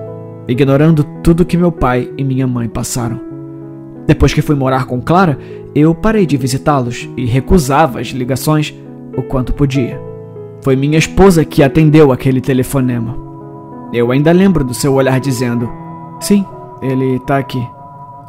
[0.47, 3.36] ignorando tudo que meu pai e minha mãe passaram.
[4.07, 5.37] Depois que fui morar com Clara,
[5.75, 8.73] eu parei de visitá-los e recusava as ligações
[9.15, 10.01] o quanto podia.
[10.63, 13.15] Foi minha esposa que atendeu aquele telefonema.
[13.93, 15.69] Eu ainda lembro do seu olhar dizendo:
[16.19, 16.45] Sim,
[16.81, 17.61] ele tá aqui,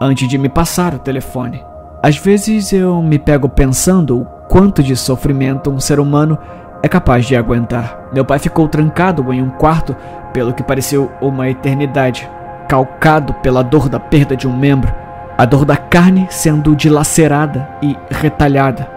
[0.00, 1.62] antes de me passar o telefone.
[2.02, 6.38] Às vezes eu me pego pensando o quanto de sofrimento um ser humano
[6.82, 8.08] é capaz de aguentar.
[8.12, 9.96] Meu pai ficou trancado em um quarto
[10.32, 12.28] pelo que pareceu uma eternidade,
[12.68, 14.92] calcado pela dor da perda de um membro,
[15.38, 18.90] a dor da carne sendo dilacerada e retalhada,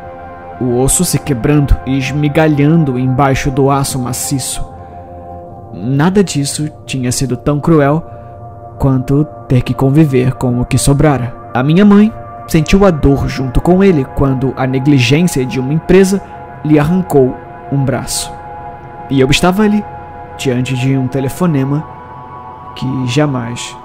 [0.59, 4.67] o osso se quebrando e esmigalhando embaixo do aço maciço.
[5.71, 8.03] Nada disso tinha sido tão cruel
[8.79, 11.31] quanto ter que conviver com o que sobrara.
[11.53, 12.11] A minha mãe
[12.47, 16.19] sentiu a dor junto com ele quando a negligência de uma empresa
[16.65, 17.35] lhe arrancou
[17.71, 18.33] um braço.
[19.11, 19.85] E eu estava ali,
[20.39, 21.85] diante de um telefonema
[22.75, 23.77] que jamais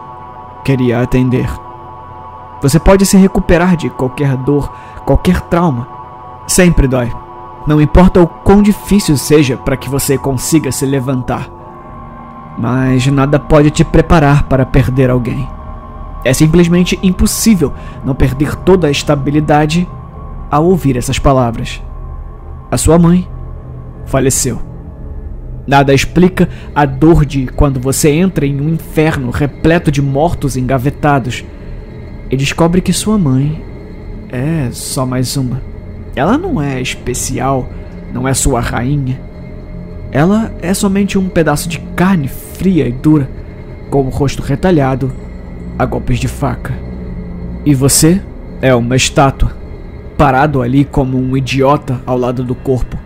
[0.64, 1.65] queria atender.
[2.66, 4.72] Você pode se recuperar de qualquer dor,
[5.04, 5.86] qualquer trauma.
[6.48, 7.08] Sempre dói.
[7.64, 11.48] Não importa o quão difícil seja para que você consiga se levantar.
[12.58, 15.48] Mas nada pode te preparar para perder alguém.
[16.24, 17.72] É simplesmente impossível
[18.04, 19.88] não perder toda a estabilidade
[20.50, 21.80] ao ouvir essas palavras.
[22.68, 23.28] A sua mãe
[24.06, 24.60] faleceu.
[25.68, 31.44] Nada explica a dor de quando você entra em um inferno repleto de mortos engavetados
[32.30, 33.62] e descobre que sua mãe
[34.28, 35.62] é só mais uma.
[36.14, 37.68] Ela não é especial,
[38.12, 39.20] não é sua rainha.
[40.10, 43.28] Ela é somente um pedaço de carne fria e dura,
[43.90, 45.12] com o rosto retalhado
[45.78, 46.74] a golpes de faca.
[47.64, 48.20] E você
[48.62, 49.52] é uma estátua,
[50.16, 52.96] parado ali como um idiota ao lado do corpo.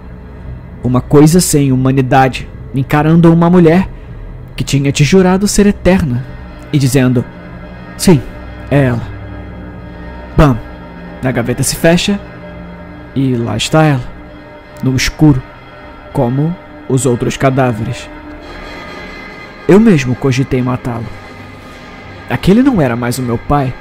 [0.83, 3.89] Uma coisa sem humanidade, encarando uma mulher
[4.57, 6.25] que tinha te jurado ser eterna
[6.73, 7.25] e dizendo:
[7.97, 8.21] Sim,
[8.71, 9.03] é ela.
[10.37, 10.59] Bam!
[11.23, 12.19] A gaveta se fecha
[13.15, 14.05] e lá está ela,
[14.83, 15.43] no escuro,
[16.13, 16.55] como
[16.89, 18.09] os outros cadáveres.
[19.69, 21.07] Eu mesmo cogitei matá-lo.
[22.29, 23.75] Aquele não era mais o meu pai,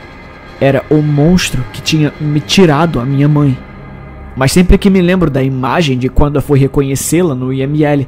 [0.59, 3.57] era o monstro que tinha me tirado a minha mãe.
[4.35, 8.07] Mas sempre que me lembro da imagem de quando eu fui reconhecê-la no IML,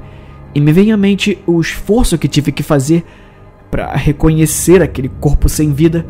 [0.53, 3.05] e me vem à mente o esforço que tive que fazer
[3.69, 6.05] para reconhecer aquele corpo sem vida,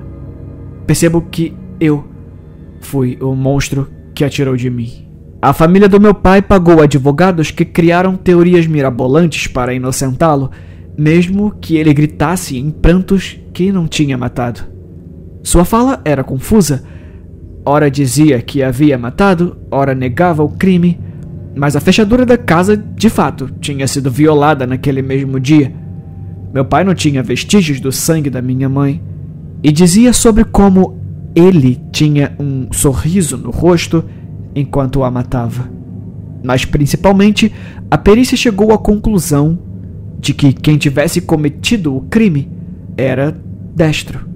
[0.91, 2.03] percebo que eu
[2.81, 5.07] fui o monstro que atirou de mim.
[5.41, 10.51] A família do meu pai pagou advogados que criaram teorias mirabolantes para inocentá-lo
[10.97, 14.63] mesmo que ele gritasse em prantos que não tinha matado.
[15.41, 16.83] Sua fala era confusa.
[17.65, 20.99] Ora dizia que havia matado, ora negava o crime,
[21.55, 25.73] mas a fechadura da casa, de fato, tinha sido violada naquele mesmo dia.
[26.53, 29.01] Meu pai não tinha vestígios do sangue da minha mãe
[29.63, 30.99] e dizia sobre como
[31.35, 34.03] ele tinha um sorriso no rosto
[34.55, 35.69] enquanto a matava.
[36.43, 37.51] Mas principalmente,
[37.89, 39.59] a perícia chegou à conclusão
[40.19, 42.49] de que quem tivesse cometido o crime
[42.97, 43.35] era
[43.75, 44.27] destro.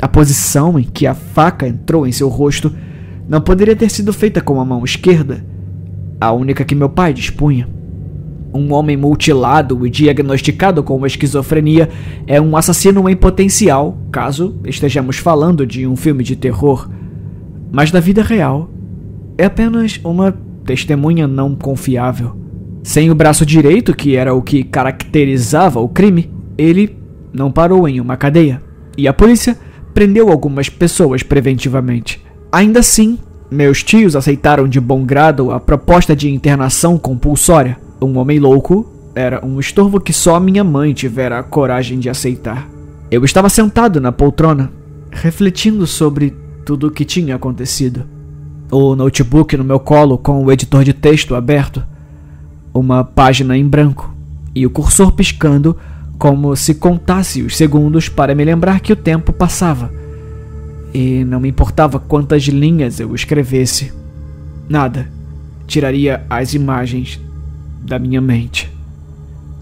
[0.00, 2.72] A posição em que a faca entrou em seu rosto
[3.28, 5.44] não poderia ter sido feita com a mão esquerda,
[6.20, 7.68] a única que meu pai dispunha.
[8.52, 11.88] Um homem mutilado e diagnosticado com esquizofrenia
[12.26, 16.88] é um assassino em potencial, caso estejamos falando de um filme de terror.
[17.70, 18.70] Mas na vida real,
[19.36, 20.32] é apenas uma
[20.64, 22.36] testemunha não confiável.
[22.82, 26.96] Sem o braço direito, que era o que caracterizava o crime, ele
[27.32, 28.62] não parou em uma cadeia.
[28.96, 29.56] E a polícia
[29.92, 32.24] prendeu algumas pessoas preventivamente.
[32.50, 33.18] Ainda assim,
[33.50, 37.78] meus tios aceitaram de bom grado a proposta de internação compulsória.
[38.00, 42.68] Um homem louco era um estorvo que só minha mãe tivera a coragem de aceitar.
[43.10, 44.70] Eu estava sentado na poltrona,
[45.10, 48.04] refletindo sobre tudo o que tinha acontecido.
[48.70, 51.82] O notebook no meu colo com o editor de texto aberto,
[52.72, 54.14] uma página em branco
[54.54, 55.76] e o cursor piscando
[56.18, 59.90] como se contasse os segundos para me lembrar que o tempo passava.
[60.94, 63.92] E não me importava quantas linhas eu escrevesse.
[64.68, 65.08] Nada
[65.66, 67.20] tiraria as imagens
[67.80, 68.70] da minha mente.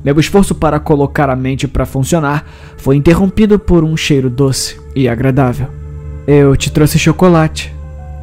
[0.05, 5.09] Meu esforço para colocar a mente para funcionar foi interrompido por um cheiro doce e
[5.09, 5.69] agradável.
[6.27, 7.75] Eu te trouxe chocolate,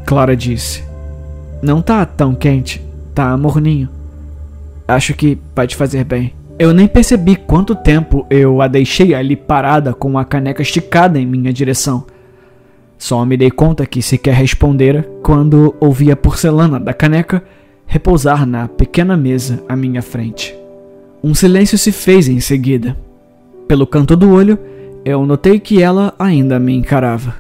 [0.06, 0.84] Clara disse.
[1.62, 2.82] Não tá tão quente,
[3.14, 3.90] tá morninho.
[4.88, 6.34] Acho que vai te fazer bem.
[6.60, 11.26] Eu nem percebi quanto tempo eu a deixei ali parada com a caneca esticada em
[11.26, 12.06] minha direção.
[12.98, 17.44] Só me dei conta que sequer respondera quando ouvi a porcelana da caneca
[17.86, 20.56] repousar na pequena mesa à minha frente.
[21.24, 22.98] Um silêncio se fez em seguida.
[23.68, 24.60] Pelo canto do olho,
[25.06, 27.36] eu notei que ela ainda me encarava.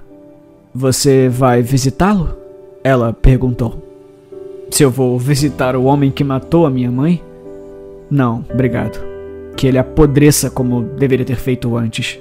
[0.74, 2.36] Você vai visitá-lo?
[2.84, 3.82] Ela perguntou.
[4.72, 7.22] Se eu vou visitar o homem que matou a minha mãe?
[8.10, 9.00] Não, obrigado.
[9.56, 12.20] Que ele apodreça como deveria ter feito antes.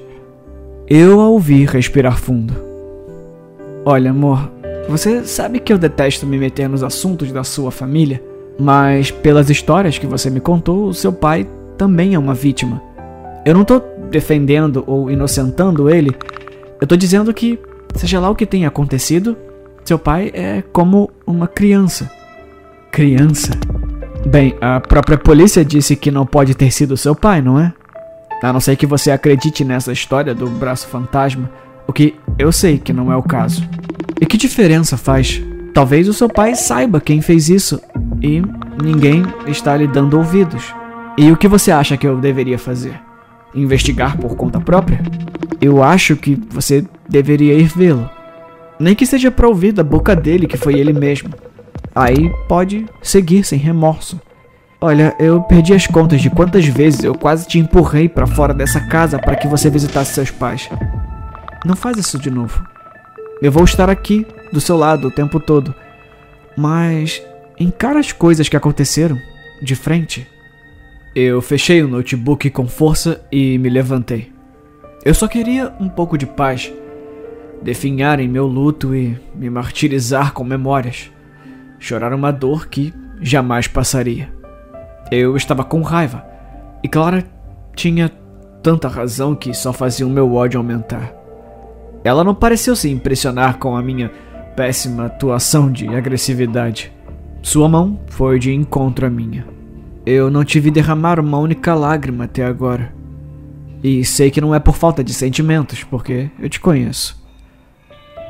[0.87, 2.54] Eu a ouvi respirar fundo.
[3.85, 4.50] Olha, amor,
[4.88, 8.23] você sabe que eu detesto me meter nos assuntos da sua família,
[8.59, 11.47] mas pelas histórias que você me contou, o seu pai
[11.79, 12.83] também é uma vítima.
[13.45, 16.14] Eu não tô defendendo ou inocentando ele,
[16.81, 17.59] eu tô dizendo que,
[17.95, 19.37] seja lá o que tenha acontecido,
[19.85, 22.11] seu pai é como uma criança.
[22.90, 23.53] Criança?
[24.27, 27.73] Bem, a própria polícia disse que não pode ter sido seu pai, não é?
[28.42, 31.49] A não ser que você acredite nessa história do braço fantasma,
[31.87, 33.62] o que eu sei que não é o caso.
[34.22, 35.42] E que diferença faz?
[35.74, 37.80] Talvez o seu pai saiba quem fez isso
[38.22, 38.40] e
[38.80, 40.72] ninguém está lhe dando ouvidos.
[41.18, 43.00] E o que você acha que eu deveria fazer?
[43.52, 45.02] Investigar por conta própria?
[45.61, 48.08] Eu acho que você deveria ir vê-lo.
[48.78, 51.30] Nem que seja para ouvir da boca dele que foi ele mesmo.
[51.92, 54.20] Aí pode seguir sem remorso.
[54.80, 58.82] Olha, eu perdi as contas de quantas vezes eu quase te empurrei para fora dessa
[58.82, 60.70] casa para que você visitasse seus pais.
[61.66, 62.70] Não faz isso de novo.
[63.42, 65.74] Eu vou estar aqui, do seu lado, o tempo todo.
[66.57, 67.20] Mas
[67.59, 69.18] encara as coisas que aconteceram,
[69.61, 70.28] de frente.
[71.12, 74.33] Eu fechei o notebook com força e me levantei.
[75.05, 76.72] Eu só queria um pouco de paz
[77.61, 81.11] definhar em meu luto e me martirizar com memórias,
[81.81, 84.33] chorar uma dor que jamais passaria.
[85.11, 86.24] Eu estava com raiva,
[86.81, 87.24] e Clara
[87.74, 88.09] tinha
[88.62, 91.21] tanta razão que só fazia o meu ódio aumentar.
[92.05, 94.11] Ela não pareceu se impressionar com a minha
[94.57, 96.93] péssima atuação de agressividade.
[97.43, 99.47] Sua mão foi de encontro à minha.
[100.05, 102.93] Eu não tive derramar uma única lágrima até agora.
[103.83, 107.21] E sei que não é por falta de sentimentos, porque eu te conheço.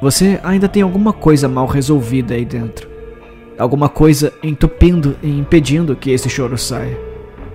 [0.01, 2.89] Você ainda tem alguma coisa mal resolvida aí dentro.
[3.59, 6.99] Alguma coisa entupindo e impedindo que esse choro saia.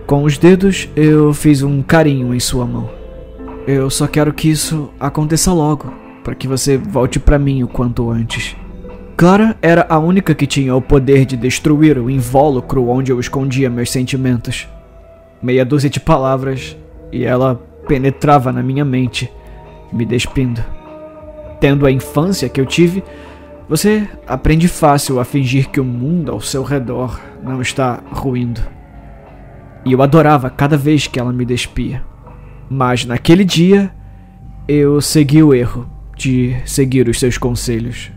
[0.06, 2.90] Com os dedos, eu fiz um carinho em sua mão.
[3.68, 5.92] Eu só quero que isso aconteça logo,
[6.28, 8.54] para que você volte para mim o quanto antes.
[9.16, 13.70] Clara era a única que tinha o poder de destruir o invólucro onde eu escondia
[13.70, 14.68] meus sentimentos.
[15.42, 16.76] Meia dúzia de palavras
[17.13, 17.56] e ela
[17.88, 19.32] penetrava na minha mente,
[19.90, 20.62] me despindo.
[21.62, 23.02] Tendo a infância que eu tive,
[23.70, 28.60] você aprende fácil a fingir que o mundo ao seu redor não está ruindo.
[29.86, 32.04] E eu adorava cada vez que ela me despia.
[32.70, 33.90] Mas naquele dia,
[34.68, 38.12] eu segui o erro de seguir os seus conselhos.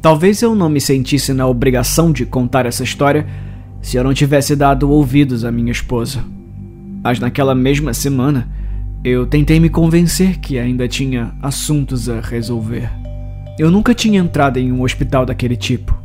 [0.00, 3.26] Talvez eu não me sentisse na obrigação de contar essa história
[3.80, 6.24] se eu não tivesse dado ouvidos à minha esposa.
[7.02, 8.48] Mas naquela mesma semana,
[9.04, 12.90] eu tentei me convencer que ainda tinha assuntos a resolver.
[13.58, 15.96] Eu nunca tinha entrado em um hospital daquele tipo,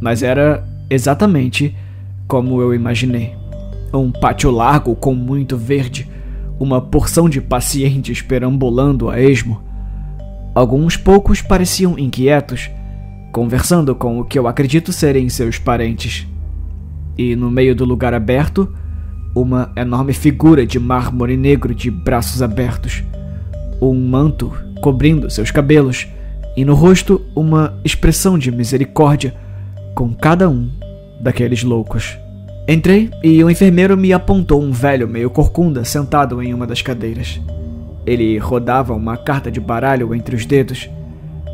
[0.00, 1.74] mas era exatamente
[2.26, 3.34] como eu imaginei.
[3.92, 6.08] Um pátio largo com muito verde,
[6.58, 9.62] uma porção de pacientes perambulando a esmo.
[10.54, 12.70] Alguns poucos pareciam inquietos,
[13.32, 16.26] conversando com o que eu acredito serem seus parentes.
[17.16, 18.72] E no meio do lugar aberto,
[19.34, 23.04] uma enorme figura de mármore negro de braços abertos,
[23.80, 26.08] um manto cobrindo seus cabelos
[26.56, 29.34] e no rosto uma expressão de misericórdia
[29.94, 30.68] com cada um
[31.20, 32.18] daqueles loucos.
[32.68, 37.40] Entrei e o enfermeiro me apontou um velho meio corcunda sentado em uma das cadeiras.
[38.06, 40.88] Ele rodava uma carta de baralho entre os dedos.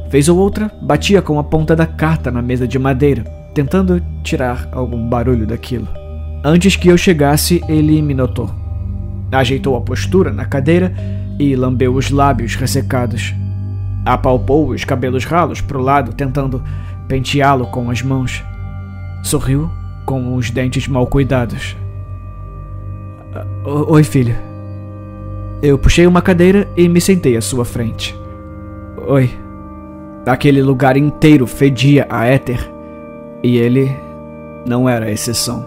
[0.08, 3.24] Vez ou outra, batia com a ponta da carta na mesa de madeira,
[3.54, 5.88] tentando tirar algum barulho daquilo.
[6.44, 8.48] Antes que eu chegasse, ele me notou.
[9.32, 10.94] Ajeitou a postura na cadeira
[11.38, 13.34] e lambeu os lábios ressecados.
[14.04, 16.62] Apalpou os cabelos ralos para o lado, tentando
[17.08, 18.44] penteá-lo com as mãos.
[19.24, 19.68] Sorriu
[20.04, 21.76] com os dentes mal cuidados.
[23.64, 24.45] Oi, filho.
[25.62, 28.18] Eu puxei uma cadeira e me sentei à sua frente.
[29.06, 29.30] Oi.
[30.26, 32.70] Aquele lugar inteiro fedia a éter.
[33.42, 33.96] E ele
[34.66, 35.66] não era exceção.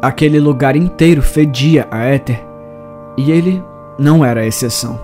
[0.00, 2.42] Aquele lugar inteiro fedia a éter.
[3.16, 3.62] E ele
[3.98, 4.98] não era exceção.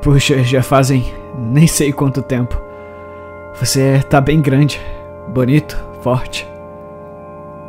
[0.00, 2.60] Puxa, já fazem nem sei quanto tempo.
[3.58, 4.80] Você tá bem grande,
[5.28, 6.46] bonito, forte.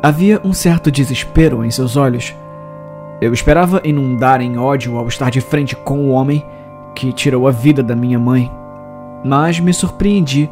[0.00, 2.34] Havia um certo desespero em seus olhos.
[3.20, 6.44] Eu esperava inundar em ódio ao estar de frente com o homem
[6.94, 8.50] que tirou a vida da minha mãe,
[9.24, 10.48] mas me surpreendi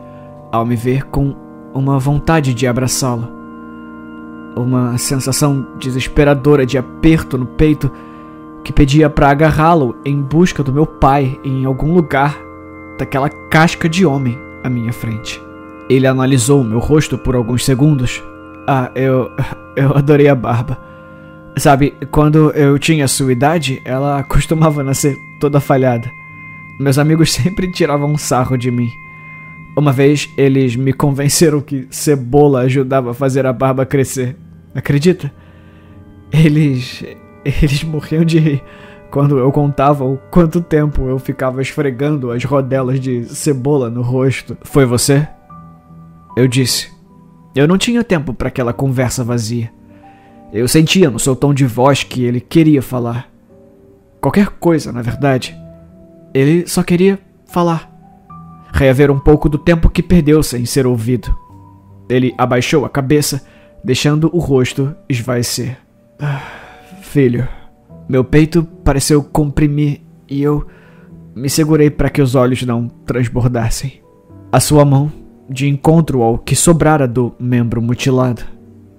[0.50, 1.34] ao me ver com
[1.72, 3.28] uma vontade de abraçá-lo.
[4.56, 7.90] Uma sensação desesperadora de aperto no peito
[8.64, 12.36] que pedia para agarrá-lo em busca do meu pai em algum lugar
[12.98, 15.40] daquela casca de homem à minha frente.
[15.88, 18.22] Ele analisou meu rosto por alguns segundos.
[18.66, 19.30] Ah, eu.
[19.76, 20.78] Eu adorei a barba.
[21.58, 26.10] Sabe, quando eu tinha sua idade, ela costumava nascer toda falhada.
[26.78, 28.90] Meus amigos sempre tiravam um sarro de mim.
[29.76, 34.36] Uma vez eles me convenceram que cebola ajudava a fazer a barba crescer.
[34.74, 35.32] Acredita?
[36.30, 37.02] Eles.
[37.44, 38.62] Eles morriam de rir
[39.10, 44.56] quando eu contava o quanto tempo eu ficava esfregando as rodelas de cebola no rosto.
[44.62, 45.26] Foi você?
[46.36, 46.90] Eu disse.
[47.54, 49.70] Eu não tinha tempo para aquela conversa vazia.
[50.56, 53.30] Eu sentia no seu tom de voz que ele queria falar.
[54.22, 55.54] Qualquer coisa, na verdade.
[56.32, 57.92] Ele só queria falar.
[58.72, 61.36] Reaver um pouco do tempo que perdeu sem ser ouvido.
[62.08, 63.44] Ele abaixou a cabeça,
[63.84, 65.76] deixando o rosto esvaecer.
[66.18, 66.40] Ah,
[67.02, 67.46] filho.
[68.08, 70.66] Meu peito pareceu comprimir e eu
[71.34, 74.00] me segurei para que os olhos não transbordassem.
[74.50, 75.12] A sua mão,
[75.50, 78.55] de encontro ao que sobrara do membro mutilado,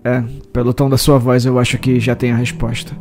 [0.08, 2.96] é, pelo tom da sua voz eu acho que já tem a resposta.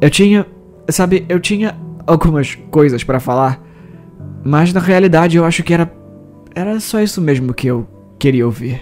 [0.00, 0.46] Eu tinha,
[0.88, 3.62] sabe, eu tinha algumas coisas para falar,
[4.42, 5.92] mas na realidade eu acho que era
[6.54, 7.86] era só isso mesmo que eu
[8.18, 8.80] queria ouvir.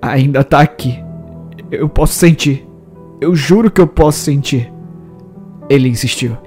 [0.00, 0.96] Ainda tá aqui.
[1.72, 2.64] Eu posso sentir.
[3.20, 4.72] Eu juro que eu posso sentir.
[5.68, 6.38] Ele insistiu.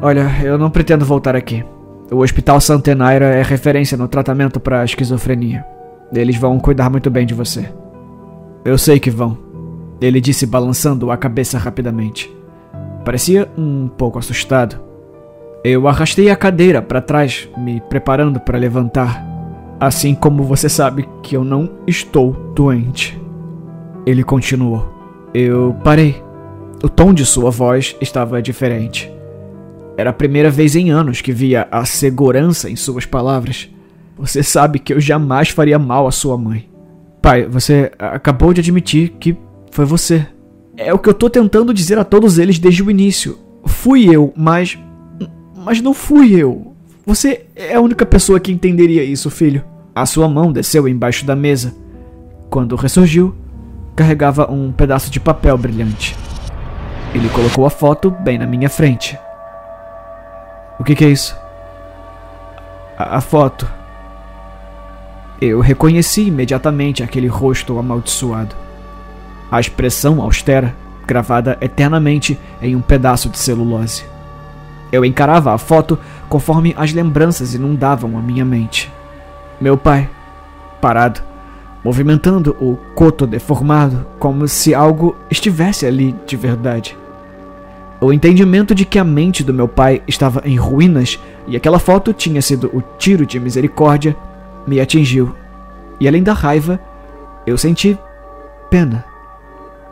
[0.00, 1.64] Olha, eu não pretendo voltar aqui.
[2.12, 5.64] O Hospital Santenaira é referência no tratamento para esquizofrenia.
[6.12, 7.68] Eles vão cuidar muito bem de você.
[8.64, 9.38] Eu sei que vão,
[10.00, 12.30] ele disse balançando a cabeça rapidamente.
[13.04, 14.80] Parecia um pouco assustado.
[15.62, 19.26] Eu arrastei a cadeira para trás, me preparando para levantar.
[19.78, 23.20] Assim como você sabe que eu não estou doente.
[24.06, 24.90] Ele continuou.
[25.34, 26.22] Eu parei.
[26.82, 29.10] O tom de sua voz estava diferente.
[29.98, 33.68] Era a primeira vez em anos que via a segurança em suas palavras.
[34.16, 36.69] Você sabe que eu jamais faria mal à sua mãe.
[37.22, 39.36] Pai, você acabou de admitir que
[39.70, 40.26] foi você.
[40.76, 43.38] É o que eu tô tentando dizer a todos eles desde o início.
[43.66, 44.78] Fui eu, mas.
[45.54, 46.74] Mas não fui eu.
[47.04, 49.62] Você é a única pessoa que entenderia isso, filho.
[49.94, 51.74] A sua mão desceu embaixo da mesa.
[52.48, 53.34] Quando ressurgiu,
[53.94, 56.16] carregava um pedaço de papel brilhante.
[57.14, 59.18] Ele colocou a foto bem na minha frente.
[60.78, 61.36] O que, que é isso?
[62.96, 63.79] A, a foto.
[65.40, 68.54] Eu reconheci imediatamente aquele rosto amaldiçoado.
[69.50, 70.76] A expressão austera,
[71.06, 74.04] gravada eternamente em um pedaço de celulose.
[74.92, 78.92] Eu encarava a foto conforme as lembranças inundavam a minha mente.
[79.58, 80.10] Meu pai,
[80.78, 81.22] parado,
[81.82, 86.98] movimentando o coto deformado como se algo estivesse ali de verdade.
[87.98, 92.12] O entendimento de que a mente do meu pai estava em ruínas e aquela foto
[92.12, 94.14] tinha sido o tiro de misericórdia
[94.70, 95.34] me atingiu.
[95.98, 96.78] E além da raiva,
[97.44, 97.98] eu senti
[98.70, 99.04] pena.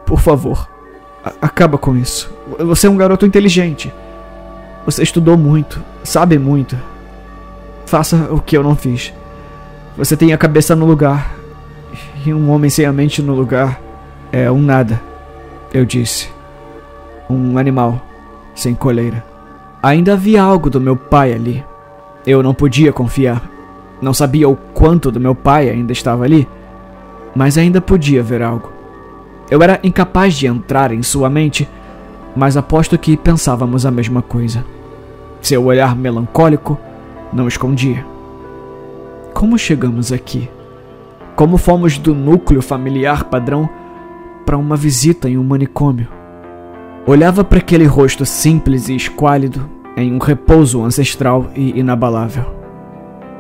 [0.07, 0.69] Por favor,
[1.43, 2.33] acaba com isso.
[2.61, 3.93] Você é um garoto inteligente.
[4.87, 6.79] Você estudou muito, sabe muito.
[7.87, 9.13] Faça o que eu não fiz.
[9.97, 11.35] Você tem a cabeça no lugar.
[12.25, 13.81] E um homem sem a mente no lugar
[14.31, 15.01] é um nada,
[15.75, 16.31] eu disse.
[17.29, 18.01] Um animal
[18.55, 19.25] sem coleira.
[19.83, 21.65] Ainda havia algo do meu pai ali.
[22.25, 23.58] Eu não podia confiar.
[24.01, 26.49] Não sabia o quanto do meu pai ainda estava ali,
[27.35, 28.71] mas ainda podia ver algo.
[29.51, 31.69] Eu era incapaz de entrar em sua mente,
[32.37, 34.65] mas aposto que pensávamos a mesma coisa.
[35.41, 36.79] Seu olhar melancólico
[37.33, 38.05] não escondia.
[39.33, 40.49] Como chegamos aqui?
[41.35, 43.69] Como fomos do núcleo familiar padrão
[44.45, 46.09] para uma visita em um manicômio?
[47.07, 52.58] Olhava para aquele rosto simples e esquálido em um repouso ancestral e inabalável.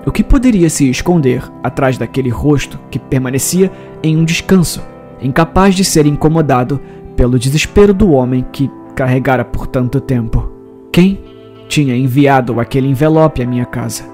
[0.06, 3.70] O que poderia se esconder atrás daquele rosto que permanecia
[4.02, 4.82] em um descanso,
[5.20, 6.80] incapaz de ser incomodado
[7.16, 10.50] pelo desespero do homem que carregara por tanto tempo?
[10.92, 11.20] Quem
[11.68, 14.04] tinha enviado aquele envelope à minha casa?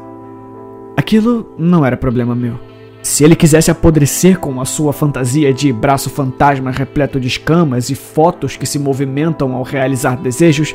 [0.96, 2.58] Aquilo não era problema meu.
[3.02, 7.94] Se ele quisesse apodrecer com a sua fantasia de braço fantasma repleto de escamas e
[7.94, 10.74] fotos que se movimentam ao realizar desejos,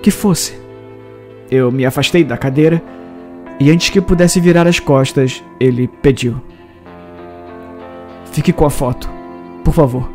[0.00, 0.54] que fosse.
[1.50, 2.80] Eu me afastei da cadeira
[3.58, 6.40] e antes que pudesse virar as costas, ele pediu:
[8.32, 9.08] Fique com a foto,
[9.62, 10.10] por favor.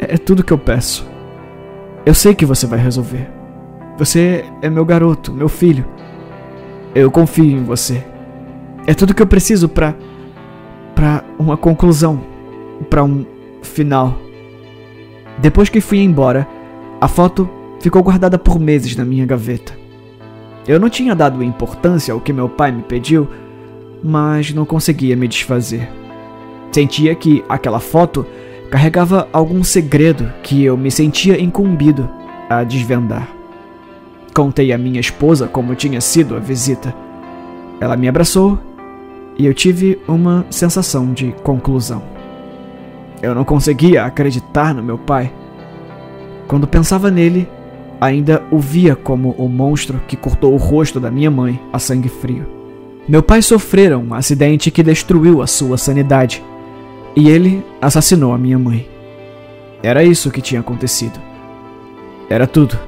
[0.00, 1.06] É, é tudo que eu peço.
[2.06, 3.28] Eu sei que você vai resolver.
[3.98, 5.84] Você é meu garoto, meu filho.
[6.94, 8.04] Eu confio em você.
[8.86, 9.94] É tudo que eu preciso para
[10.94, 12.20] para uma conclusão,
[12.88, 13.26] para um
[13.62, 14.16] final.
[15.38, 16.46] Depois que fui embora,
[17.00, 17.50] a foto
[17.80, 19.83] ficou guardada por meses na minha gaveta.
[20.66, 23.28] Eu não tinha dado importância ao que meu pai me pediu,
[24.02, 25.88] mas não conseguia me desfazer.
[26.72, 28.26] Sentia que aquela foto
[28.70, 32.08] carregava algum segredo que eu me sentia incumbido
[32.48, 33.28] a desvendar.
[34.34, 36.94] Contei à minha esposa como tinha sido a visita.
[37.80, 38.58] Ela me abraçou
[39.38, 42.02] e eu tive uma sensação de conclusão.
[43.22, 45.32] Eu não conseguia acreditar no meu pai.
[46.48, 47.48] Quando pensava nele,
[48.00, 52.08] ainda o via como o monstro que cortou o rosto da minha mãe a sangue
[52.08, 52.46] frio.
[53.08, 56.42] Meu pai sofrera um acidente que destruiu a sua sanidade
[57.14, 58.88] e ele assassinou a minha mãe.
[59.82, 61.20] Era isso que tinha acontecido.
[62.28, 62.78] Era tudo.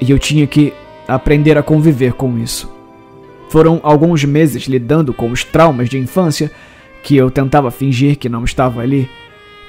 [0.00, 0.72] E eu tinha que
[1.06, 2.74] aprender a conviver com isso.
[3.48, 6.50] Foram alguns meses lidando com os traumas de infância
[7.02, 9.08] que eu tentava fingir que não estava ali,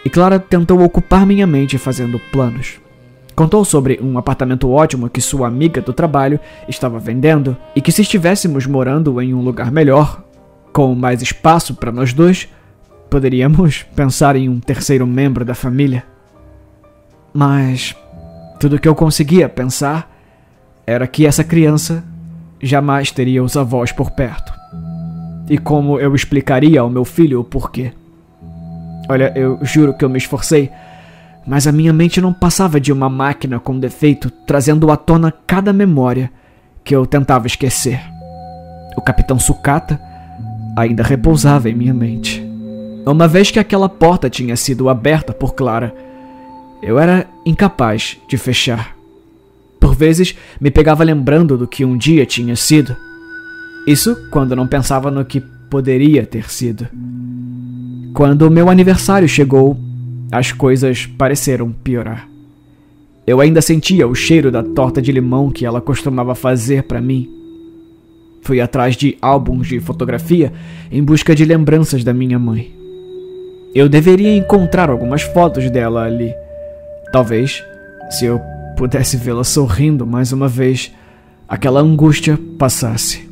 [0.03, 2.79] e Clara tentou ocupar minha mente fazendo planos.
[3.37, 8.01] Contou sobre um apartamento ótimo que sua amiga do trabalho estava vendendo e que se
[8.01, 10.23] estivéssemos morando em um lugar melhor,
[10.73, 12.49] com mais espaço para nós dois,
[13.11, 16.03] poderíamos pensar em um terceiro membro da família.
[17.31, 17.95] Mas
[18.59, 20.11] tudo que eu conseguia pensar
[20.87, 22.03] era que essa criança
[22.59, 24.51] jamais teria os avós por perto.
[25.47, 27.93] E como eu explicaria ao meu filho o porquê?
[29.07, 30.71] Olha, eu juro que eu me esforcei,
[31.47, 35.71] mas a minha mente não passava de uma máquina com defeito, trazendo à tona cada
[35.71, 36.29] memória
[36.83, 38.01] que eu tentava esquecer.
[38.97, 39.99] O capitão Sucata
[40.75, 42.45] ainda repousava em minha mente.
[43.05, 45.95] Uma vez que aquela porta tinha sido aberta por Clara,
[46.83, 48.97] eu era incapaz de fechar.
[49.79, 52.95] Por vezes me pegava lembrando do que um dia tinha sido.
[53.87, 55.39] Isso quando não pensava no que
[55.69, 56.87] poderia ter sido.
[58.13, 59.77] Quando meu aniversário chegou,
[60.31, 62.27] as coisas pareceram piorar.
[63.25, 67.29] Eu ainda sentia o cheiro da torta de limão que ela costumava fazer para mim.
[68.41, 70.53] Fui atrás de álbuns de fotografia
[70.89, 72.73] em busca de lembranças da minha mãe.
[73.75, 76.33] Eu deveria encontrar algumas fotos dela ali.
[77.11, 77.63] Talvez,
[78.09, 78.39] se eu
[78.77, 80.93] pudesse vê-la sorrindo mais uma vez,
[81.47, 83.27] aquela angústia passasse.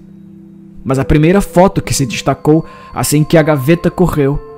[0.83, 4.54] Mas a primeira foto que se destacou assim que a gaveta correu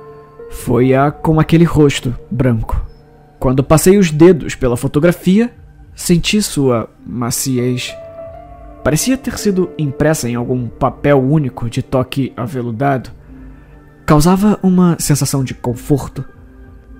[0.50, 2.84] foi a com aquele rosto branco.
[3.38, 5.52] Quando passei os dedos pela fotografia,
[5.94, 7.94] senti sua maciez.
[8.82, 13.10] Parecia ter sido impressa em algum papel único de toque aveludado.
[14.06, 16.24] Causava uma sensação de conforto.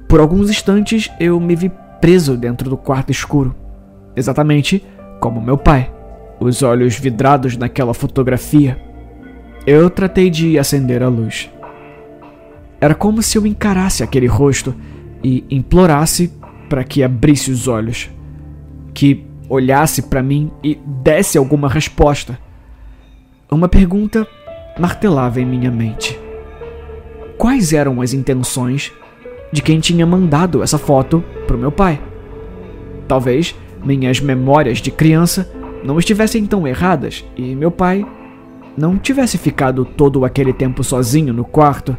[0.07, 1.71] Por alguns instantes eu me vi
[2.01, 3.55] preso dentro do quarto escuro,
[4.15, 4.85] exatamente
[5.21, 5.93] como meu pai,
[6.39, 8.81] os olhos vidrados naquela fotografia.
[9.67, 11.51] Eu tratei de acender a luz.
[12.81, 14.75] Era como se eu encarasse aquele rosto
[15.23, 16.33] e implorasse
[16.69, 18.11] para que abrisse os olhos,
[18.95, 22.39] que olhasse para mim e desse alguma resposta.
[23.51, 24.27] Uma pergunta
[24.79, 26.19] martelava em minha mente.
[27.37, 28.93] Quais eram as intenções
[29.53, 32.01] de quem tinha mandado essa foto pro meu pai?
[33.07, 35.51] Talvez minhas memórias de criança
[35.83, 38.05] não estivessem tão erradas e meu pai
[38.77, 41.97] não tivesse ficado todo aquele tempo sozinho no quarto.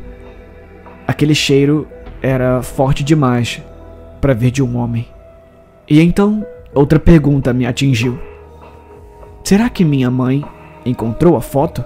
[1.10, 1.88] Aquele cheiro
[2.22, 3.60] era forte demais
[4.22, 5.08] para vir de um homem.
[5.90, 8.20] E então outra pergunta me atingiu:
[9.44, 10.46] Será que minha mãe
[10.86, 11.84] encontrou a foto?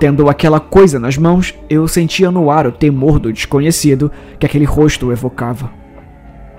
[0.00, 4.64] Tendo aquela coisa nas mãos, eu sentia no ar o temor do desconhecido que aquele
[4.64, 5.70] rosto evocava.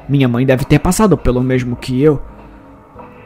[0.08, 2.22] Minha mãe deve ter passado pelo mesmo que eu.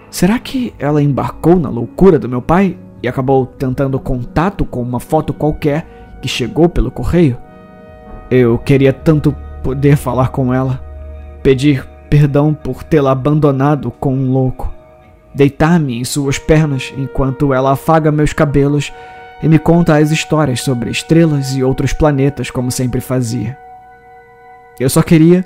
[0.10, 5.02] Será que ela embarcou na loucura do meu pai e acabou tentando contato com uma
[5.02, 7.36] foto qualquer que chegou pelo correio?
[8.30, 10.80] Eu queria tanto poder falar com ela,
[11.42, 14.74] pedir perdão por tê-la abandonado com um louco,
[15.34, 18.92] deitar-me em suas pernas enquanto ela afaga meus cabelos
[19.42, 23.58] e me conta as histórias sobre estrelas e outros planetas como sempre fazia.
[24.80, 25.46] Eu só queria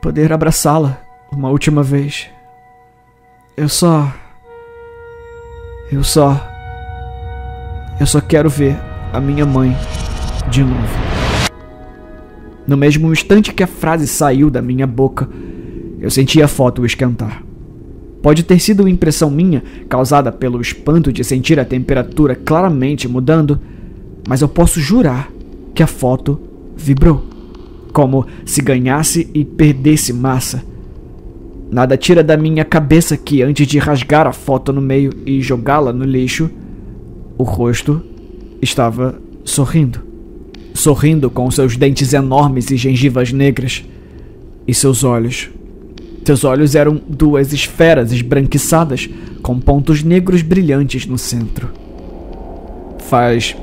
[0.00, 0.98] poder abraçá-la
[1.30, 2.28] uma última vez.
[3.56, 4.12] Eu só.
[5.90, 6.40] Eu só.
[8.00, 8.76] Eu só quero ver
[9.12, 9.76] a minha mãe
[10.48, 11.21] de novo.
[12.66, 15.28] No mesmo instante que a frase saiu da minha boca,
[16.00, 17.42] eu senti a foto esquentar.
[18.22, 23.60] Pode ter sido impressão minha, causada pelo espanto de sentir a temperatura claramente mudando,
[24.28, 25.28] mas eu posso jurar
[25.74, 26.40] que a foto
[26.76, 27.24] vibrou,
[27.92, 30.62] como se ganhasse e perdesse massa.
[31.68, 35.92] Nada tira da minha cabeça que antes de rasgar a foto no meio e jogá-la
[35.92, 36.48] no lixo,
[37.36, 38.00] o rosto
[38.60, 40.11] estava sorrindo
[40.74, 43.84] sorrindo com seus dentes enormes e gengivas negras.
[44.66, 45.50] E seus olhos.
[46.24, 49.08] Seus olhos eram duas esferas esbranquiçadas
[49.42, 51.68] com pontos negros brilhantes no centro.
[52.98, 53.56] Faz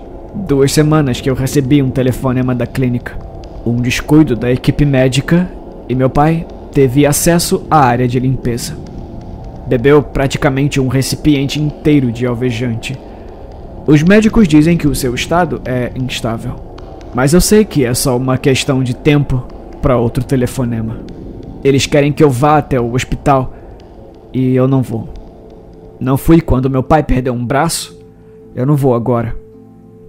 [0.47, 3.17] duas semanas que eu recebi um telefonema da clínica.
[3.65, 5.49] Um descuido da equipe médica
[5.87, 8.77] e meu pai teve acesso à área de limpeza.
[9.67, 12.97] Bebeu praticamente um recipiente inteiro de alvejante.
[13.87, 16.68] Os médicos dizem que o seu estado é instável.
[17.13, 19.47] Mas eu sei que é só uma questão de tempo
[19.81, 20.97] para outro telefonema.
[21.63, 23.53] Eles querem que eu vá até o hospital
[24.33, 25.09] e eu não vou.
[25.99, 27.99] Não fui quando meu pai perdeu um braço,
[28.55, 29.35] eu não vou agora.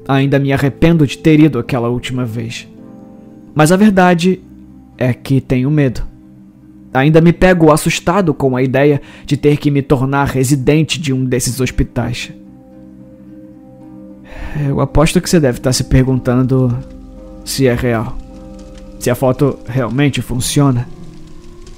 [0.06, 2.68] Ainda me arrependo de ter ido aquela última vez.
[3.54, 4.40] Mas a verdade
[4.96, 6.02] é que tenho medo.
[6.92, 11.24] Ainda me pego assustado com a ideia de ter que me tornar residente de um
[11.24, 12.32] desses hospitais.
[14.66, 16.76] Eu aposto que você deve estar se perguntando
[17.44, 18.16] se é real.
[18.98, 20.88] Se a foto realmente funciona.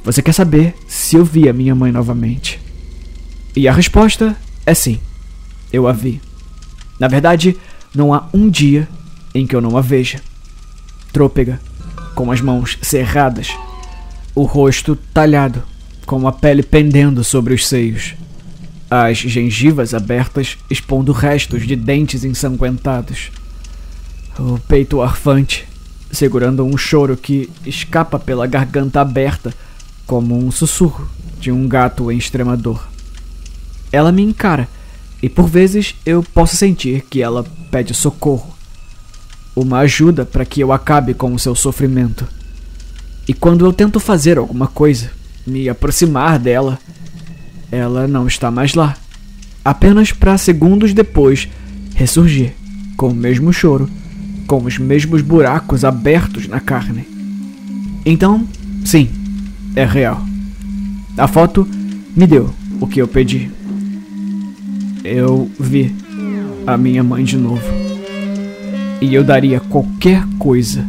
[0.05, 2.61] Você quer saber se eu vi a minha mãe novamente?
[3.55, 4.37] E a resposta
[4.67, 4.99] é sim.
[5.73, 6.21] Eu a vi.
[6.99, 7.57] Na verdade,
[7.95, 8.89] não há um dia
[9.35, 10.21] em que eu não a veja.
[11.13, 11.61] Trôpega,
[12.15, 13.49] com as mãos cerradas,
[14.35, 15.63] o rosto talhado,
[16.07, 18.15] com a pele pendendo sobre os seios
[18.93, 23.31] as gengivas abertas expondo restos de dentes ensanguentados.
[24.39, 25.67] O peito arfante,
[26.11, 29.55] segurando um choro que escapa pela garganta aberta
[30.07, 31.09] como um sussurro
[31.41, 32.87] de um gato em extrema dor.
[33.91, 34.69] Ela me encara
[35.23, 38.55] e por vezes eu posso sentir que ela pede socorro,
[39.57, 42.29] uma ajuda para que eu acabe com o seu sofrimento.
[43.27, 45.11] E quando eu tento fazer alguma coisa,
[45.47, 46.79] me aproximar dela,
[47.73, 48.95] ela não está mais lá.
[49.65, 51.49] Apenas para segundos depois
[51.95, 52.53] ressurgir,
[52.97, 53.89] com o mesmo choro,
[54.47, 57.07] com os mesmos buracos abertos na carne.
[58.05, 58.47] Então,
[58.85, 59.09] sim,
[59.75, 60.23] é real.
[61.17, 61.67] A foto
[62.15, 63.51] me deu o que eu pedi.
[65.03, 65.95] Eu vi
[66.67, 67.63] a minha mãe de novo.
[69.01, 70.87] E eu daria qualquer coisa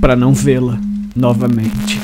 [0.00, 0.78] para não vê-la
[1.14, 2.00] novamente.